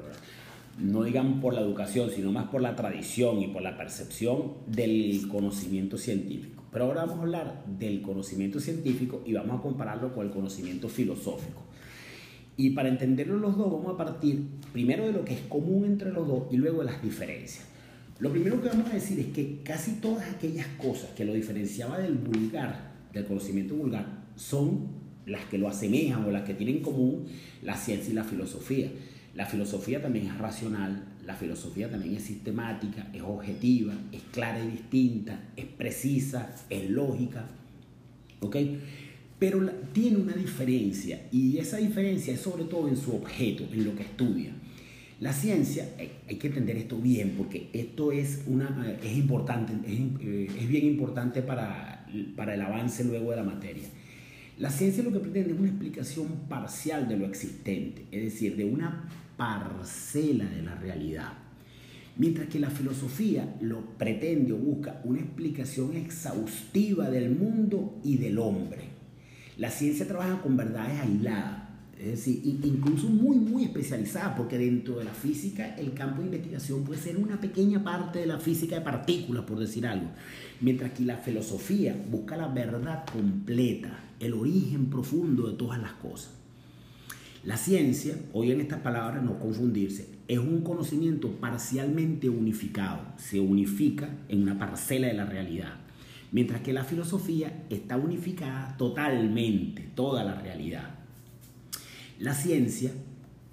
no 0.78 1.02
digamos 1.02 1.40
por 1.40 1.54
la 1.54 1.60
educación, 1.60 2.10
sino 2.10 2.32
más 2.32 2.48
por 2.48 2.60
la 2.60 2.76
tradición 2.76 3.40
y 3.40 3.48
por 3.48 3.62
la 3.62 3.76
percepción 3.76 4.52
del 4.66 5.26
conocimiento 5.28 5.96
científico. 5.96 6.62
Pero 6.70 6.84
ahora 6.84 7.06
vamos 7.06 7.18
a 7.18 7.22
hablar 7.22 7.64
del 7.66 8.02
conocimiento 8.02 8.60
científico 8.60 9.22
y 9.24 9.32
vamos 9.32 9.58
a 9.58 9.62
compararlo 9.62 10.14
con 10.14 10.26
el 10.26 10.32
conocimiento 10.32 10.88
filosófico. 10.88 11.62
Y 12.58 12.70
para 12.70 12.88
entenderlo 12.88 13.38
los 13.38 13.56
dos 13.56 13.72
vamos 13.72 13.94
a 13.94 13.96
partir 13.96 14.42
primero 14.72 15.06
de 15.06 15.12
lo 15.12 15.24
que 15.24 15.34
es 15.34 15.40
común 15.42 15.84
entre 15.84 16.12
los 16.12 16.26
dos 16.28 16.44
y 16.50 16.56
luego 16.56 16.80
de 16.80 16.86
las 16.86 17.02
diferencias. 17.02 17.66
Lo 18.18 18.30
primero 18.30 18.62
que 18.62 18.68
vamos 18.68 18.90
a 18.90 18.94
decir 18.94 19.18
es 19.20 19.26
que 19.26 19.60
casi 19.62 19.92
todas 20.00 20.28
aquellas 20.30 20.66
cosas 20.78 21.10
que 21.10 21.24
lo 21.24 21.34
diferenciaba 21.34 21.98
del 21.98 22.14
vulgar, 22.14 22.92
del 23.12 23.26
conocimiento 23.26 23.74
vulgar, 23.74 24.24
son 24.36 24.88
las 25.26 25.44
que 25.46 25.58
lo 25.58 25.68
asemejan 25.68 26.24
o 26.24 26.30
las 26.30 26.44
que 26.44 26.54
tienen 26.54 26.76
en 26.76 26.82
común 26.82 27.26
la 27.62 27.76
ciencia 27.76 28.10
y 28.10 28.14
la 28.14 28.24
filosofía. 28.24 28.90
La 29.34 29.44
filosofía 29.44 30.00
también 30.00 30.28
es 30.28 30.38
racional, 30.38 31.04
la 31.26 31.34
filosofía 31.34 31.90
también 31.90 32.16
es 32.16 32.22
sistemática, 32.22 33.10
es 33.12 33.20
objetiva, 33.20 33.92
es 34.12 34.22
clara 34.32 34.64
y 34.64 34.70
distinta, 34.70 35.50
es 35.54 35.66
precisa, 35.66 36.54
es 36.70 36.88
lógica. 36.88 37.46
¿Ok? 38.40 38.56
Pero 39.38 39.68
tiene 39.92 40.16
una 40.16 40.32
diferencia 40.32 41.26
y 41.30 41.58
esa 41.58 41.76
diferencia 41.76 42.32
es 42.32 42.40
sobre 42.40 42.64
todo 42.64 42.88
en 42.88 42.96
su 42.96 43.14
objeto, 43.14 43.64
en 43.70 43.84
lo 43.84 43.94
que 43.94 44.04
estudia. 44.04 44.52
La 45.18 45.32
ciencia, 45.32 45.88
hay 46.28 46.36
que 46.36 46.48
entender 46.48 46.76
esto 46.76 46.98
bien 46.98 47.34
porque 47.38 47.70
esto 47.72 48.12
es, 48.12 48.42
una, 48.46 48.96
es 49.02 49.16
importante, 49.16 49.72
es, 49.86 49.98
eh, 50.20 50.48
es 50.58 50.68
bien 50.68 50.84
importante 50.84 51.40
para, 51.40 52.06
para 52.36 52.54
el 52.54 52.60
avance 52.60 53.02
luego 53.02 53.30
de 53.30 53.36
la 53.36 53.42
materia. 53.42 53.88
La 54.58 54.70
ciencia 54.70 55.02
lo 55.02 55.12
que 55.12 55.20
pretende 55.20 55.52
es 55.52 55.58
una 55.58 55.68
explicación 55.68 56.28
parcial 56.48 57.08
de 57.08 57.16
lo 57.16 57.26
existente, 57.26 58.04
es 58.10 58.24
decir, 58.24 58.56
de 58.56 58.66
una 58.66 59.08
parcela 59.38 60.44
de 60.44 60.62
la 60.62 60.74
realidad. 60.74 61.32
Mientras 62.18 62.48
que 62.48 62.58
la 62.58 62.70
filosofía 62.70 63.56
lo 63.60 63.80
pretende 63.98 64.52
o 64.52 64.56
busca 64.56 65.00
una 65.04 65.20
explicación 65.20 65.96
exhaustiva 65.96 67.10
del 67.10 67.30
mundo 67.30 68.00
y 68.02 68.16
del 68.16 68.38
hombre. 68.38 68.84
La 69.58 69.70
ciencia 69.70 70.06
trabaja 70.06 70.40
con 70.42 70.56
verdades 70.56 71.00
aisladas, 71.00 71.55
es 71.98 72.06
decir, 72.06 72.42
incluso 72.44 73.08
muy, 73.08 73.36
muy 73.36 73.64
especializada, 73.64 74.36
porque 74.36 74.58
dentro 74.58 74.98
de 74.98 75.04
la 75.04 75.14
física 75.14 75.74
el 75.76 75.94
campo 75.94 76.20
de 76.20 76.26
investigación 76.26 76.84
puede 76.84 77.00
ser 77.00 77.16
una 77.16 77.40
pequeña 77.40 77.82
parte 77.82 78.18
de 78.18 78.26
la 78.26 78.38
física 78.38 78.76
de 78.76 78.82
partículas, 78.82 79.44
por 79.44 79.58
decir 79.58 79.86
algo. 79.86 80.10
Mientras 80.60 80.92
que 80.92 81.04
la 81.04 81.16
filosofía 81.16 81.96
busca 82.10 82.36
la 82.36 82.48
verdad 82.48 83.04
completa, 83.10 83.98
el 84.20 84.34
origen 84.34 84.86
profundo 84.86 85.48
de 85.48 85.56
todas 85.56 85.80
las 85.80 85.92
cosas. 85.92 86.32
La 87.44 87.56
ciencia, 87.56 88.14
hoy 88.32 88.50
en 88.50 88.60
estas 88.60 88.80
palabras 88.80 89.22
no 89.22 89.38
confundirse, 89.38 90.08
es 90.28 90.38
un 90.38 90.62
conocimiento 90.62 91.30
parcialmente 91.32 92.28
unificado, 92.28 93.00
se 93.16 93.40
unifica 93.40 94.10
en 94.28 94.42
una 94.42 94.58
parcela 94.58 95.06
de 95.06 95.14
la 95.14 95.26
realidad. 95.26 95.74
Mientras 96.32 96.60
que 96.60 96.72
la 96.72 96.84
filosofía 96.84 97.64
está 97.70 97.96
unificada 97.96 98.76
totalmente, 98.76 99.88
toda 99.94 100.24
la 100.24 100.34
realidad. 100.34 101.05
La 102.18 102.34
ciencia 102.34 102.92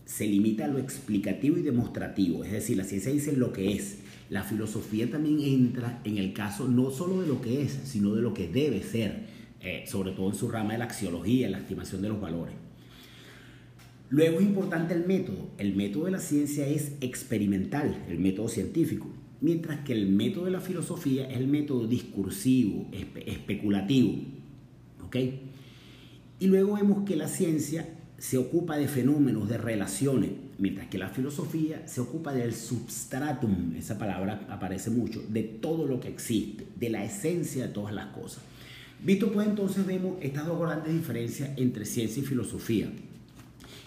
se 0.06 0.28
limita 0.28 0.66
a 0.66 0.68
lo 0.70 0.80
explicativo 0.80 1.58
y 1.58 1.64
demostrativo, 1.64 2.44
es 2.44 2.52
decir, 2.52 2.78
la 2.78 2.84
ciencia 2.84 3.12
dice 3.12 3.34
lo 3.36 3.52
que 3.52 3.74
es. 3.74 3.98
La 4.30 4.44
filosofía 4.44 5.10
también 5.10 5.42
entra 5.42 6.02
en 6.06 6.18
el 6.18 6.34
caso 6.34 6.68
no 6.68 6.90
solo 6.90 7.22
de 7.22 7.28
lo 7.28 7.42
que 7.42 7.62
es, 7.62 7.78
sino 7.84 8.16
de 8.16 8.22
lo 8.22 8.34
que 8.34 8.48
debe 8.48 8.82
ser, 8.82 9.26
eh, 9.62 9.84
sobre 9.86 10.12
todo 10.12 10.30
en 10.30 10.36
su 10.36 10.50
rama 10.50 10.74
de 10.74 10.80
la 10.80 10.86
axiología, 10.86 11.50
la 11.50 11.60
estimación 11.60 12.02
de 12.02 12.10
los 12.10 12.22
valores. 12.22 12.56
Luego 14.10 14.40
es 14.40 14.46
importante 14.46 14.94
el 14.94 15.06
método. 15.06 15.50
El 15.58 15.76
método 15.76 16.06
de 16.06 16.12
la 16.12 16.20
ciencia 16.20 16.68
es 16.68 16.94
experimental, 17.02 18.06
el 18.08 18.20
método 18.20 18.48
científico, 18.48 19.08
mientras 19.42 19.80
que 19.80 19.94
el 19.94 20.08
método 20.08 20.46
de 20.46 20.52
la 20.52 20.62
filosofía 20.62 21.28
es 21.30 21.38
el 21.38 21.48
método 21.48 21.88
discursivo, 21.88 22.88
especulativo. 23.26 24.20
¿Ok? 25.04 25.18
Y 26.40 26.48
luego 26.48 26.76
vemos 26.76 27.06
que 27.06 27.16
la 27.16 27.28
ciencia 27.28 27.88
se 28.24 28.38
ocupa 28.38 28.78
de 28.78 28.88
fenómenos, 28.88 29.50
de 29.50 29.58
relaciones, 29.58 30.30
mientras 30.58 30.88
que 30.88 30.98
la 30.98 31.10
filosofía 31.10 31.86
se 31.90 32.00
ocupa 32.00 32.32
del 32.32 32.54
substratum, 32.54 33.76
esa 33.76 33.98
palabra 33.98 34.48
aparece 34.50 34.92
mucho, 34.92 35.22
de 35.28 35.44
todo 35.44 35.86
lo 35.86 36.00
que 36.00 36.08
existe, 36.08 36.66
de 36.78 36.90
la 36.90 37.04
esencia 37.04 37.68
de 37.68 37.74
todas 37.74 37.94
las 37.94 38.06
cosas. 38.16 38.42
Visto 39.04 39.30
pues 39.34 39.46
entonces 39.46 39.86
vemos 39.86 40.16
estas 40.22 40.48
dos 40.48 40.58
grandes 40.58 40.94
diferencias 40.94 41.50
entre 41.58 41.84
ciencia 41.84 42.24
y 42.24 42.26
filosofía. 42.26 42.88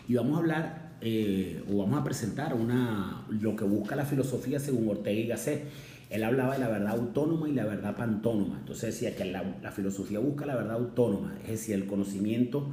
Y 0.06 0.14
vamos 0.16 0.34
a 0.34 0.40
hablar 0.40 0.92
eh, 1.00 1.64
o 1.72 1.78
vamos 1.78 1.98
a 1.98 2.04
presentar 2.04 2.52
una, 2.52 3.24
lo 3.30 3.56
que 3.56 3.64
busca 3.64 3.96
la 3.96 4.04
filosofía 4.04 4.60
según 4.60 4.86
Ortega 4.86 5.18
y 5.18 5.26
Gasset. 5.28 5.64
Él 6.10 6.22
hablaba 6.22 6.52
de 6.52 6.60
la 6.60 6.68
verdad 6.68 6.92
autónoma 6.92 7.48
y 7.48 7.52
la 7.52 7.64
verdad 7.64 7.96
pantónoma. 7.96 8.58
Entonces 8.58 8.92
decía 8.92 9.16
que 9.16 9.24
la, 9.24 9.56
la 9.62 9.72
filosofía 9.72 10.18
busca 10.18 10.44
la 10.44 10.56
verdad 10.56 10.74
autónoma, 10.74 11.32
es 11.44 11.52
decir, 11.52 11.74
el 11.74 11.86
conocimiento 11.86 12.68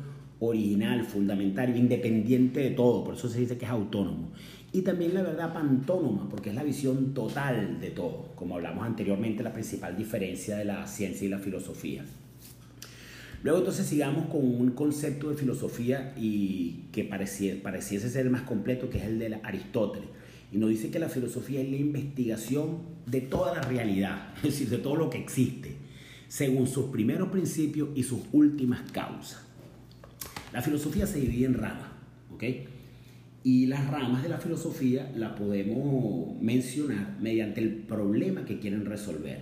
original, 0.50 1.04
fundamental, 1.04 1.76
independiente 1.76 2.60
de 2.60 2.72
todo, 2.72 3.04
por 3.04 3.16
eso 3.16 3.30
se 3.30 3.40
dice 3.40 3.58
que 3.58 3.66
es 3.66 3.72
autónomo. 3.72 4.32
y 4.72 4.82
también 4.82 5.14
la 5.14 5.22
verdad 5.22 5.54
pantónoma, 5.54 6.28
porque 6.30 6.50
es 6.50 6.56
la 6.56 6.64
visión 6.64 7.14
total 7.14 7.80
de 7.80 7.92
todo, 7.92 8.30
como 8.36 8.56
hablamos 8.56 8.86
anteriormente, 8.86 9.44
la 9.44 9.54
principal 9.54 9.96
diferencia 9.96 10.58
de 10.58 10.66
la 10.66 10.88
ciencia 10.88 11.26
y 11.28 11.30
la 11.30 11.38
filosofía. 11.38 12.04
Luego 13.44 13.60
entonces 13.60 13.86
sigamos 13.86 14.28
con 14.28 14.42
un 14.42 14.72
concepto 14.72 15.30
de 15.30 15.36
filosofía 15.36 16.14
y 16.18 16.86
que 16.94 17.04
pareciese 17.04 18.10
ser 18.10 18.26
el 18.26 18.32
más 18.32 18.44
completo, 18.44 18.90
que 18.90 19.00
es 19.00 19.04
el 19.04 19.20
de 19.20 19.38
Aristóteles. 19.44 20.08
Y 20.54 20.58
nos 20.58 20.70
dice 20.70 20.90
que 20.90 20.98
la 20.98 21.10
filosofía 21.10 21.60
es 21.62 21.70
la 21.70 21.76
investigación 21.76 22.78
de 23.06 23.20
toda 23.20 23.54
la 23.54 23.62
realidad, 23.62 24.34
es 24.38 24.44
decir, 24.44 24.70
de 24.70 24.78
todo 24.78 24.96
lo 24.96 25.10
que 25.10 25.18
existe, 25.18 25.76
según 26.30 26.68
sus 26.68 26.86
primeros 26.86 27.30
principios 27.30 27.90
y 27.96 28.04
sus 28.04 28.22
últimas 28.32 28.90
causas. 28.92 29.53
La 30.54 30.62
filosofía 30.62 31.08
se 31.08 31.20
divide 31.20 31.46
en 31.46 31.56
ramas, 31.56 31.90
¿ok? 32.32 32.44
Y 33.44 33.66
las 33.66 33.90
ramas 33.90 34.22
de 34.22 34.30
la 34.30 34.38
filosofía 34.38 35.12
las 35.16 35.32
podemos 35.32 36.40
mencionar 36.40 37.18
mediante 37.20 37.60
el 37.60 37.74
problema 37.74 38.46
que 38.46 38.60
quieren 38.60 38.86
resolver. 38.86 39.40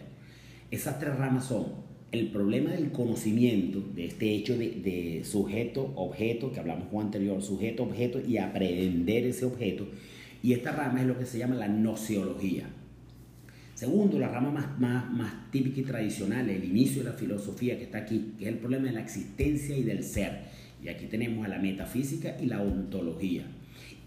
Esas 0.71 0.99
tres 0.99 1.17
ramas 1.17 1.45
son 1.45 1.65
el 2.13 2.29
problema 2.29 2.71
del 2.71 2.91
conocimiento, 2.91 3.81
de 3.93 4.05
este 4.05 4.33
hecho 4.33 4.57
de, 4.57 5.21
sujeto-objeto, 5.25 6.51
que 6.51 6.61
hablamos 6.61 6.87
con 6.87 7.05
anterior, 7.05 7.41
sujeto-objeto 7.41 8.21
y 8.25 8.37
aprender 8.37 9.25
ese 9.25 9.45
objeto. 9.45 9.87
Y 10.41 10.53
esta 10.53 10.71
rama 10.71 11.01
es 11.01 11.07
lo 11.07 11.19
que 11.19 11.25
se 11.25 11.37
llama 11.37 11.55
la 11.55 11.67
nociología. 11.67 12.69
Segundo, 13.75 14.17
la 14.17 14.29
rama 14.29 14.51
más, 14.51 14.79
más, 14.79 15.11
más 15.11 15.51
típica 15.51 15.81
y 15.81 15.83
tradicional, 15.83 16.49
el 16.49 16.63
inicio 16.63 17.03
de 17.03 17.09
la 17.09 17.15
filosofía 17.15 17.77
que 17.77 17.83
está 17.83 17.99
aquí, 17.99 18.33
que 18.37 18.45
es 18.45 18.51
el 18.51 18.59
problema 18.59 18.85
de 18.85 18.93
la 18.93 19.01
existencia 19.01 19.77
y 19.77 19.83
del 19.83 20.03
ser. 20.03 20.60
Y 20.83 20.89
aquí 20.89 21.05
tenemos 21.05 21.45
a 21.45 21.49
la 21.49 21.59
metafísica 21.59 22.37
y 22.39 22.47
la 22.47 22.61
ontología. 22.61 23.45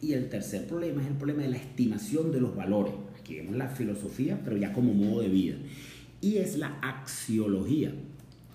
Y 0.01 0.13
el 0.13 0.29
tercer 0.29 0.67
problema 0.67 1.03
es 1.03 1.09
el 1.09 1.15
problema 1.15 1.43
de 1.43 1.51
la 1.51 1.57
estimación 1.57 2.33
de 2.33 2.41
los 2.41 2.55
valores. 2.55 2.95
Aquí 3.19 3.37
vemos 3.37 3.57
la 3.57 3.69
filosofía, 3.69 4.41
pero 4.45 4.57
ya 4.57 4.73
como 4.73 4.93
modo 4.93 5.21
de 5.21 5.29
vida 5.29 5.57
y 6.25 6.39
es 6.39 6.57
la 6.57 6.79
axiología, 6.81 7.93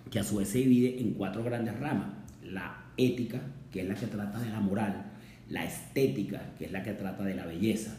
que 0.10 0.18
a 0.18 0.24
su 0.24 0.38
vez 0.38 0.50
se 0.50 0.58
divide 0.58 1.00
en 1.02 1.14
cuatro 1.14 1.44
grandes 1.44 1.80
ramas. 1.80 2.08
La 2.44 2.86
ética, 2.98 3.42
que 3.72 3.82
es 3.82 3.88
la 3.88 3.94
que 3.94 4.08
trata 4.08 4.40
de 4.40 4.50
la 4.50 4.60
moral, 4.60 5.12
la 5.50 5.66
estética, 5.66 6.56
que 6.58 6.66
es 6.66 6.72
la 6.72 6.82
que 6.82 6.94
trata 6.94 7.24
de 7.24 7.36
la 7.36 7.46
belleza, 7.46 7.96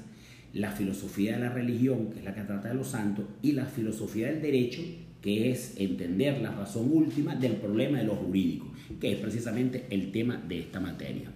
la 0.55 0.73
filosofía 0.73 1.35
de 1.35 1.45
la 1.45 1.51
religión, 1.51 2.11
que 2.11 2.19
es 2.19 2.25
la 2.25 2.35
que 2.35 2.41
trata 2.41 2.67
de 2.67 2.75
los 2.75 2.89
santos, 2.89 3.27
y 3.43 3.53
la 3.53 3.67
filosofía 3.67 4.27
del 4.27 4.43
derecho, 4.43 4.83
que 5.23 5.51
es 5.51 5.75
entender 5.77 6.41
la 6.41 6.51
razón 6.53 6.91
última 6.93 7.35
del 7.35 7.57
problema 7.57 7.99
de 7.99 8.05
lo 8.05 8.17
jurídico, 8.17 8.67
que 9.01 9.13
es 9.13 9.19
precisamente 9.19 9.87
el 9.91 10.11
tema 10.13 10.37
de 10.37 10.61
esta 10.61 10.81
materia. 10.81 11.31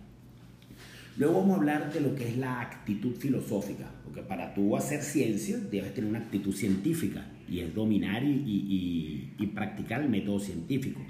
Luego 1.17 1.41
vamos 1.41 1.53
a 1.53 1.57
hablar 1.59 1.93
de 1.93 2.01
lo 2.01 2.15
que 2.15 2.29
es 2.29 2.37
la 2.37 2.61
actitud 2.61 3.15
filosófica, 3.15 3.89
porque 4.05 4.23
para 4.23 4.53
tú 4.53 4.77
hacer 4.77 5.01
ciencia 5.03 5.59
debes 5.59 5.95
tener 5.95 6.11
una 6.11 6.19
actitud 6.19 6.53
científica 6.53 7.27
y 7.49 7.61
es 7.61 7.73
dominar 7.73 8.25
y, 8.25 9.31
practicar 9.55 10.03
el 10.03 10.09
método 10.09 10.41
científico. 10.41 11.01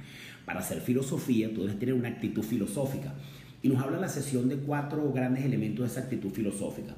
Para 0.44 0.60
hacer 0.60 0.80
filosofía 0.82 1.54
tú 1.54 1.62
debes 1.62 1.78
tener 1.78 1.94
una 1.94 2.08
actitud 2.08 2.42
filosófica. 2.42 3.14
Y 3.62 3.68
nos 3.68 3.82
habla 3.82 3.98
la 3.98 4.08
sesión 4.08 4.50
de 4.50 4.56
cuatro 4.56 5.10
grandes 5.10 5.46
elementos 5.46 5.86
de 5.86 5.92
esa 5.92 6.00
actitud 6.00 6.30
filosófica. 6.30 6.94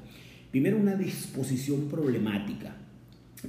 Primero, 0.51 0.75
una 0.75 0.95
disposición 0.95 1.87
problemática 1.87 2.75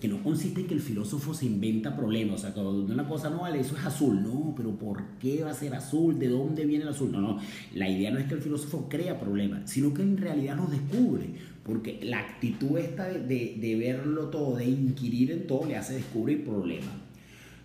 que 0.01 0.07
no 0.07 0.23
consiste 0.23 0.61
en 0.61 0.67
que 0.67 0.75
el 0.75 0.81
filósofo 0.81 1.33
se 1.33 1.47
inventa 1.47 1.97
problemas, 1.97 2.41
o 2.41 2.43
sea, 2.43 2.53
cuando 2.53 2.93
una 2.93 3.09
cosa 3.09 3.31
no 3.31 3.41
vale, 3.41 3.61
eso 3.61 3.75
es 3.75 3.85
azul, 3.85 4.23
no, 4.23 4.53
pero 4.55 4.77
¿por 4.77 5.03
qué 5.19 5.43
va 5.43 5.51
a 5.51 5.55
ser 5.55 5.75
azul? 5.75 6.19
¿De 6.19 6.29
dónde 6.29 6.67
viene 6.67 6.85
el 6.85 6.91
azul? 6.91 7.11
No, 7.11 7.21
no, 7.21 7.39
la 7.75 7.89
idea 7.89 8.11
no 8.11 8.19
es 8.19 8.27
que 8.27 8.35
el 8.35 8.43
filósofo 8.43 8.87
crea 8.89 9.19
problemas, 9.19 9.71
sino 9.71 9.95
que 9.95 10.03
en 10.03 10.19
realidad 10.19 10.57
los 10.57 10.71
descubre, 10.71 11.31
porque 11.65 12.01
la 12.03 12.19
actitud 12.19 12.77
esta 12.77 13.09
de, 13.09 13.57
de, 13.59 13.77
verlo 13.77 14.29
todo, 14.29 14.57
de 14.57 14.67
inquirir 14.67 15.31
en 15.31 15.47
todo, 15.47 15.67
le 15.67 15.77
hace 15.77 15.95
descubrir 15.95 16.45
problemas. 16.45 16.91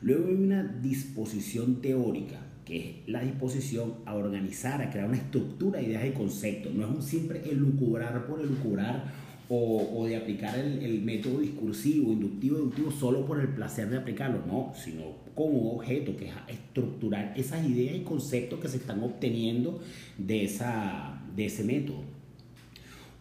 Luego 0.01 0.27
hay 0.29 0.36
una 0.36 0.63
disposición 0.63 1.81
teórica, 1.81 2.39
que 2.65 2.77
es 2.77 2.95
la 3.07 3.21
disposición 3.21 3.95
a 4.05 4.15
organizar, 4.15 4.81
a 4.81 4.89
crear 4.89 5.07
una 5.07 5.17
estructura 5.17 5.79
de 5.79 5.88
ideas 5.88 6.05
y 6.05 6.12
conceptos. 6.12 6.73
No 6.73 6.86
es 6.86 6.95
un 6.95 7.01
simple 7.01 7.41
elucubrar 7.49 8.25
por 8.25 8.39
elucubrar 8.39 9.22
o, 9.56 10.06
de 10.08 10.16
aplicar 10.16 10.58
el, 10.58 11.02
método 11.02 11.39
discursivo, 11.39 12.12
inductivo, 12.12 12.58
deductivo 12.58 12.92
solo 12.92 13.26
por 13.26 13.39
el 13.39 13.50
placer 13.50 13.89
de 13.89 13.98
aplicarlo, 13.98 14.44
no, 14.48 14.74
sino 14.76 15.24
un 15.36 15.78
objeto 15.78 16.16
que 16.18 16.30
es 16.30 16.34
estructurar 16.48 17.34
esas 17.36 17.68
ideas 17.68 17.96
y 17.96 18.02
conceptos 18.02 18.60
que 18.60 18.68
se 18.68 18.78
están 18.78 19.04
obteniendo 19.04 19.80
de, 20.18 20.46
esa, 20.46 21.22
de 21.36 21.46
ese 21.46 21.63
método. 21.63 22.02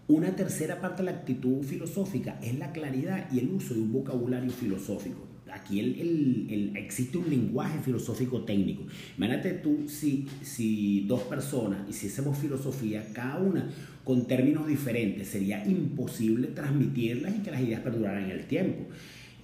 Una 0.08 0.34
tercera 0.34 0.80
parte 0.80 1.02
de 1.02 1.10
la 1.10 1.18
actitud 1.18 1.62
filosófica 1.62 2.38
es 2.42 2.58
la 2.58 2.72
claridad 2.72 3.30
y 3.32 3.38
el 3.38 3.50
uso 3.50 3.74
de 3.74 3.80
un 3.80 3.92
vocabulario 3.92 4.50
filosófico 4.50 5.31
aquí 5.52 5.80
el, 5.80 6.72
existe 6.76 7.18
un 7.18 7.28
lenguaje 7.28 7.78
filosófico 7.80 8.42
técnico. 8.42 8.84
Imagínate 9.16 9.52
tú 9.52 9.84
si, 9.86 10.26
si 10.42 11.04
dos 11.06 11.22
personas 11.22 11.88
hiciésemos 11.88 12.38
filosofía, 12.38 13.06
cada 13.12 13.38
una 13.38 13.70
con 14.04 14.26
términos 14.26 14.66
diferentes, 14.66 15.28
sería 15.28 15.64
imposible 15.66 16.48
transmitirlas 16.48 17.36
y 17.36 17.38
que 17.40 17.50
las 17.50 17.60
ideas 17.60 17.80
perduraran 17.80 18.24
en 18.24 18.30
el 18.30 18.46
tiempo. 18.46 18.86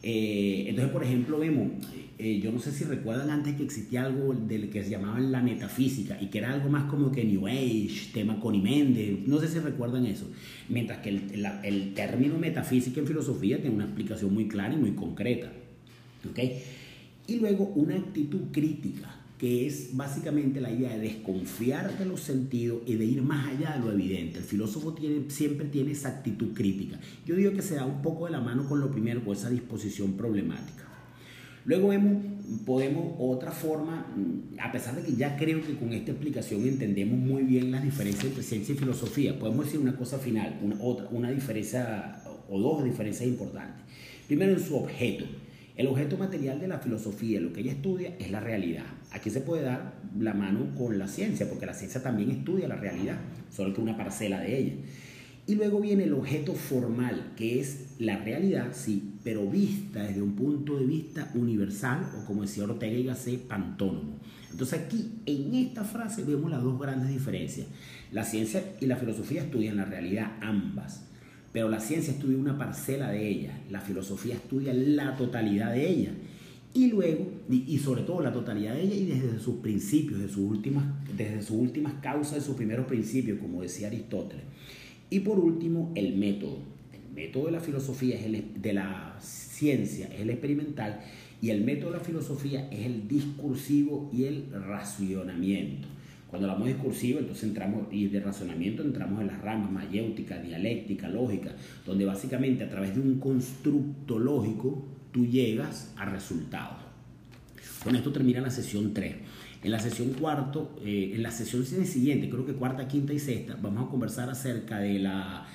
Eh, 0.03 0.67
entonces, 0.69 0.93
por 0.93 1.03
ejemplo, 1.03 1.39
vemos, 1.41 1.73
eh, 2.19 2.41
yo 2.41 2.53
no 2.53 2.61
sé 2.61 2.71
si 2.71 2.85
recuerdan 2.85 3.31
antes 3.31 3.57
que 3.57 3.65
existía 3.65 4.05
algo 4.05 4.33
del 4.33 4.71
que 4.71 4.85
se 4.85 4.91
llamaba 4.91 5.19
la 5.19 5.43
metafísica 5.43 6.17
y 6.21 6.27
que 6.27 6.39
era 6.39 6.53
algo 6.53 6.69
más 6.69 6.85
como 6.85 7.11
que 7.11 7.25
New 7.25 7.49
Age, 7.49 8.11
tema 8.15 8.41
Méndez, 8.63 9.27
no 9.27 9.41
sé 9.41 9.49
si 9.49 9.59
recuerdan 9.59 10.07
eso. 10.07 10.31
Mientras 10.69 10.99
que 10.99 11.11
el, 11.11 11.47
el 11.65 11.95
término 11.95 12.39
metafísica 12.39 13.01
en 13.01 13.07
filosofía 13.07 13.61
tiene 13.61 13.75
una 13.75 13.85
explicación 13.85 14.33
muy 14.33 14.47
clara 14.47 14.75
y 14.75 14.77
muy 14.77 14.93
concreta. 14.93 15.51
Y 17.27 17.37
luego 17.37 17.65
una 17.75 17.97
actitud 17.97 18.51
crítica, 18.53 19.15
que 19.39 19.67
es 19.67 19.97
básicamente 19.97 20.61
la 20.61 20.71
idea 20.71 20.97
de 20.97 21.01
desconfiar 21.01 21.97
de 21.99 22.05
los 22.05 22.21
sentidos 22.21 22.83
y 22.87 22.97
de 22.97 23.05
ir 23.05 23.23
más 23.23 23.49
allá 23.49 23.77
de 23.77 23.81
lo 23.81 23.93
evidente. 23.93 24.39
El 24.39 24.45
filósofo 24.45 24.95
tiene, 24.95 25.31
siempre 25.31 25.67
tiene 25.69 25.93
esa 25.93 26.09
actitud 26.09 26.53
crítica. 26.55 26.99
Yo 27.25 27.37
digo 27.37 27.53
que 27.53 27.63
se 27.63 27.77
da 27.77 27.87
un 27.87 28.03
poco 28.03 28.27
de 28.27 28.33
la 28.33 28.41
mano 28.41 28.69
con 28.69 28.81
lo 28.81 28.91
primero, 28.91 29.25
con 29.25 29.37
esa 29.37 29.51
disposición 29.51 30.15
problemática. 30.15 30.85
Luego 31.65 31.89
vemos, 31.89 32.25
podemos 32.65 33.15
otra 33.19 33.53
forma, 33.53 34.07
mm, 34.17 34.59
a 34.59 34.73
pesar 34.73 34.97
de 34.97 35.03
que 35.03 35.15
ya 35.15 35.37
creo 35.37 35.61
que 35.61 35.77
con 35.77 35.93
esta 35.93 36.13
explicación 36.13 36.67
entendemos 36.67 37.19
muy 37.19 37.43
bien 37.43 37.71
las 37.71 37.85
diferencias 37.85 38.25
entre 38.25 38.43
ciencia 38.43 38.75
y 38.75 38.79
filosofía, 38.79 39.39
podemos 39.39 39.67
decir 39.67 39.79
una 39.79 39.95
cosa 39.95 40.19
final, 40.19 40.59
una, 40.63 40.77
otra, 40.81 41.09
una 41.11 41.31
diferencia 41.31 42.23
o 42.49 42.59
dos 42.59 42.85
diferencias 42.85 43.29
importantes. 43.29 43.85
Primero 44.27 44.53
en 44.53 44.61
su 44.61 44.77
objeto. 44.77 45.27
El 45.79 45.87
objeto 45.87 46.17
material 46.17 46.59
de 46.59 46.67
la 46.67 46.81
filosofía, 46.81 47.41
lo 47.41 47.53
que 47.53 47.61
ella 47.61 47.71
estudia, 47.71 48.17
es 48.19 48.33
la 48.33 48.41
realidad. 48.41 48.83
Aquí 49.13 49.31
se 49.31 49.41
puede 49.41 49.63
dar 49.63 49.95
la 50.19 50.35
mano 50.35 50.75
con 50.77 50.99
la 50.99 51.07
ciencia, 51.07 51.49
porque 51.49 51.67
la 51.67 51.73
ciencia 51.73 52.03
también 52.03 52.33
estudia 52.33 52.67
la 52.67 52.75
realidad, 52.75 53.17
solo 53.49 53.73
que 53.73 53.81
una 53.81 53.97
parcela 53.97 54.41
de 54.41 54.59
ella. 54.59 54.73
Y 55.47 55.55
luego 55.55 55.81
viene 55.81 56.03
el 56.03 56.15
objeto 56.15 56.55
formal, 56.55 57.33
que 57.37 57.61
es 57.61 57.95
la 58.01 58.19
realidad, 58.19 58.71
sí, 58.73 59.15
pero 59.23 59.47
vista 59.47 60.03
desde 60.03 60.21
un 60.21 60.35
punto 60.35 60.77
de 60.81 60.85
vista 60.85 61.31
universal, 61.37 62.11
o 62.21 62.27
como 62.27 62.43
decía 62.43 62.65
Ortega 62.65 62.99
y 62.99 63.05
Gasset, 63.05 63.43
pantónomo. 63.43 64.19
Entonces 64.51 64.81
aquí, 64.81 65.13
en 65.27 65.55
esta 65.55 65.85
frase, 65.85 66.25
vemos 66.25 66.51
las 66.51 66.65
dos 66.65 66.77
grandes 66.81 67.09
diferencias. 67.11 67.69
La 68.11 68.25
ciencia 68.25 68.65
y 68.81 68.87
la 68.87 68.97
filosofía 68.97 69.43
estudian 69.43 69.77
la 69.77 69.85
realidad 69.85 70.33
ambas 70.41 71.08
pero 71.59 71.71
la 71.71 71.81
ciencia 71.81 72.13
estudia 72.13 72.39
una 72.39 72.57
parcela 72.57 73.11
de 73.11 73.29
ella, 73.29 73.59
la 73.69 73.81
filosofía 73.81 74.35
estudia 74.35 74.73
la 74.73 75.17
totalidad 75.17 75.73
de 75.73 75.89
ella. 75.89 76.13
Y 76.73 76.87
luego, 76.87 77.27
y 77.51 77.77
sobre 77.79 78.03
todo 78.03 78.21
la 78.21 78.33
totalidad 78.33 78.75
de 78.75 78.83
ella 78.83 78.95
y 78.95 79.07
desde 79.07 79.41
sus 79.41 79.57
principios, 79.57 80.21
desde 80.21 80.35
sus 80.35 80.49
últimas, 80.49 80.85
desde 81.17 81.43
sus 81.43 81.57
últimas 81.57 81.95
causas, 81.95 82.35
de 82.37 82.41
sus 82.43 82.55
primeros 82.55 82.87
principios, 82.87 83.41
como 83.41 83.63
decía 83.63 83.89
Aristóteles. 83.89 84.45
Y 85.11 85.19
por 85.19 85.41
último, 85.41 85.91
el 85.97 86.17
método. 86.17 86.59
El 86.93 87.13
método 87.13 87.47
de 87.47 87.51
la 87.51 87.61
filosofía 87.61 88.15
es 88.15 88.27
el 88.27 88.63
de 88.63 88.73
la 88.73 89.17
ciencia, 89.21 90.07
es 90.15 90.21
el 90.21 90.31
experimental, 90.31 91.01
y 91.43 91.51
el 91.51 91.65
método 91.65 91.91
de 91.91 91.99
la 91.99 92.05
filosofía 92.05 92.69
es 92.71 92.87
el 92.87 93.09
discursivo 93.09 94.09
y 94.13 94.27
el 94.27 94.45
racionamiento. 94.53 95.89
Cuando 96.29 96.47
hablamos 96.47 96.69
discursivo, 96.69 97.21
entonces 97.21 97.45
entramos, 97.45 97.87
y 97.91 98.09
de 98.09 98.21
razonamiento, 98.21 98.83
entramos 98.83 99.23
en 99.23 99.29
las 99.29 99.41
ramas 99.41 99.71
mayéutica, 99.71 100.39
dialéctica, 100.39 101.09
lógica, 101.09 101.53
donde 101.87 102.05
básicamente 102.05 102.65
a 102.65 102.69
través 102.69 102.95
de 102.95 103.01
un 103.01 103.19
constructo 103.19 104.19
lógico 104.19 104.85
tú 105.11 105.25
llegas 105.25 105.95
a 105.97 106.05
resultados. 106.05 106.83
Con 107.83 107.97
esto 107.97 108.13
termina 108.13 108.43
la 108.43 108.51
sesión 108.51 108.93
3. 108.93 109.15
En 109.65 109.71
la 109.71 109.79
sesión 109.79 110.11
cuarto, 110.11 110.79
eh, 110.85 111.13
en 111.15 111.23
la 111.23 111.31
sesión 111.31 111.65
siguiente, 111.65 112.29
creo 112.29 112.45
que 112.45 112.53
cuarta, 112.53 112.87
quinta 112.87 113.15
y 113.15 113.19
sexta, 113.19 113.57
vamos 113.61 113.89
a 113.89 113.91
conversar 113.91 114.29
acerca 114.29 114.79
de 114.81 114.99
la, 114.99 115.47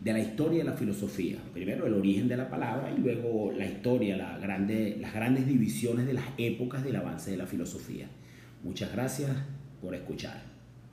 de 0.00 0.12
la 0.12 0.20
historia 0.20 0.58
de 0.58 0.64
la 0.64 0.74
filosofía. 0.74 1.38
Primero 1.52 1.86
el 1.86 1.94
origen 1.94 2.28
de 2.28 2.36
la 2.36 2.48
palabra 2.48 2.94
y 2.96 3.00
luego 3.00 3.50
la 3.50 3.66
historia, 3.66 4.16
la 4.16 4.38
grande, 4.38 4.96
las 5.00 5.12
grandes 5.12 5.46
divisiones 5.46 6.06
de 6.06 6.14
las 6.14 6.24
épocas 6.38 6.84
del 6.84 6.94
avance 6.96 7.32
de 7.32 7.36
la 7.36 7.46
filosofía. 7.46 8.06
Muchas 8.62 8.92
gracias 8.92 9.30
por 9.80 9.94
escuchar. 9.94 10.49